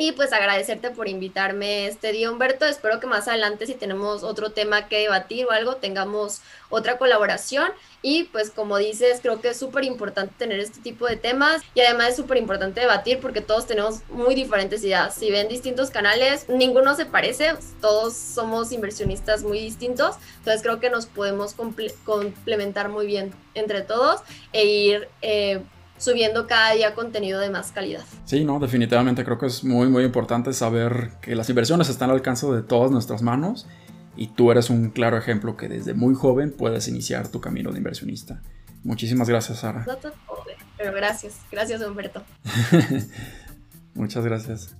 Y 0.00 0.12
pues 0.12 0.32
agradecerte 0.32 0.90
por 0.90 1.08
invitarme 1.08 1.88
este 1.88 2.12
día, 2.12 2.30
Humberto. 2.30 2.64
Espero 2.64 3.00
que 3.00 3.08
más 3.08 3.26
adelante, 3.26 3.66
si 3.66 3.74
tenemos 3.74 4.22
otro 4.22 4.52
tema 4.52 4.86
que 4.86 5.00
debatir 5.00 5.46
o 5.46 5.50
algo, 5.50 5.74
tengamos 5.74 6.40
otra 6.70 6.98
colaboración. 6.98 7.72
Y 8.00 8.24
pues 8.24 8.50
como 8.50 8.78
dices, 8.78 9.18
creo 9.20 9.40
que 9.40 9.48
es 9.48 9.56
súper 9.56 9.82
importante 9.82 10.32
tener 10.38 10.60
este 10.60 10.80
tipo 10.80 11.08
de 11.08 11.16
temas 11.16 11.62
y 11.74 11.80
además 11.80 12.10
es 12.10 12.16
súper 12.16 12.36
importante 12.36 12.80
debatir 12.80 13.18
porque 13.18 13.40
todos 13.40 13.66
tenemos 13.66 14.08
muy 14.08 14.36
diferentes 14.36 14.84
ideas. 14.84 15.16
Si 15.16 15.32
ven 15.32 15.48
distintos 15.48 15.90
canales, 15.90 16.48
ninguno 16.48 16.94
se 16.94 17.04
parece, 17.04 17.56
todos 17.80 18.14
somos 18.14 18.70
inversionistas 18.70 19.42
muy 19.42 19.58
distintos. 19.58 20.14
Entonces 20.38 20.62
creo 20.62 20.78
que 20.78 20.90
nos 20.90 21.06
podemos 21.06 21.56
complementar 22.04 22.88
muy 22.88 23.06
bien 23.06 23.34
entre 23.54 23.82
todos 23.82 24.20
e 24.52 24.64
ir... 24.64 25.08
Eh, 25.22 25.60
subiendo 25.98 26.46
cada 26.46 26.72
día 26.72 26.94
contenido 26.94 27.40
de 27.40 27.50
más 27.50 27.72
calidad. 27.72 28.04
Sí, 28.24 28.44
no, 28.44 28.58
definitivamente 28.58 29.24
creo 29.24 29.38
que 29.38 29.46
es 29.46 29.64
muy, 29.64 29.88
muy 29.88 30.04
importante 30.04 30.52
saber 30.52 31.10
que 31.20 31.34
las 31.34 31.48
inversiones 31.48 31.88
están 31.88 32.10
al 32.10 32.16
alcance 32.16 32.46
de 32.46 32.62
todas 32.62 32.90
nuestras 32.90 33.22
manos 33.22 33.66
y 34.16 34.28
tú 34.28 34.50
eres 34.50 34.70
un 34.70 34.90
claro 34.90 35.16
ejemplo 35.16 35.56
que 35.56 35.68
desde 35.68 35.94
muy 35.94 36.14
joven 36.14 36.52
puedes 36.56 36.88
iniciar 36.88 37.28
tu 37.28 37.40
camino 37.40 37.70
de 37.70 37.78
inversionista. 37.78 38.42
Muchísimas 38.84 39.28
gracias, 39.28 39.60
Sara. 39.60 39.84
No 39.86 39.96
pero 40.76 40.92
gracias, 40.92 41.40
gracias, 41.50 41.82
Humberto. 41.82 42.22
Muchas 43.94 44.24
gracias. 44.24 44.76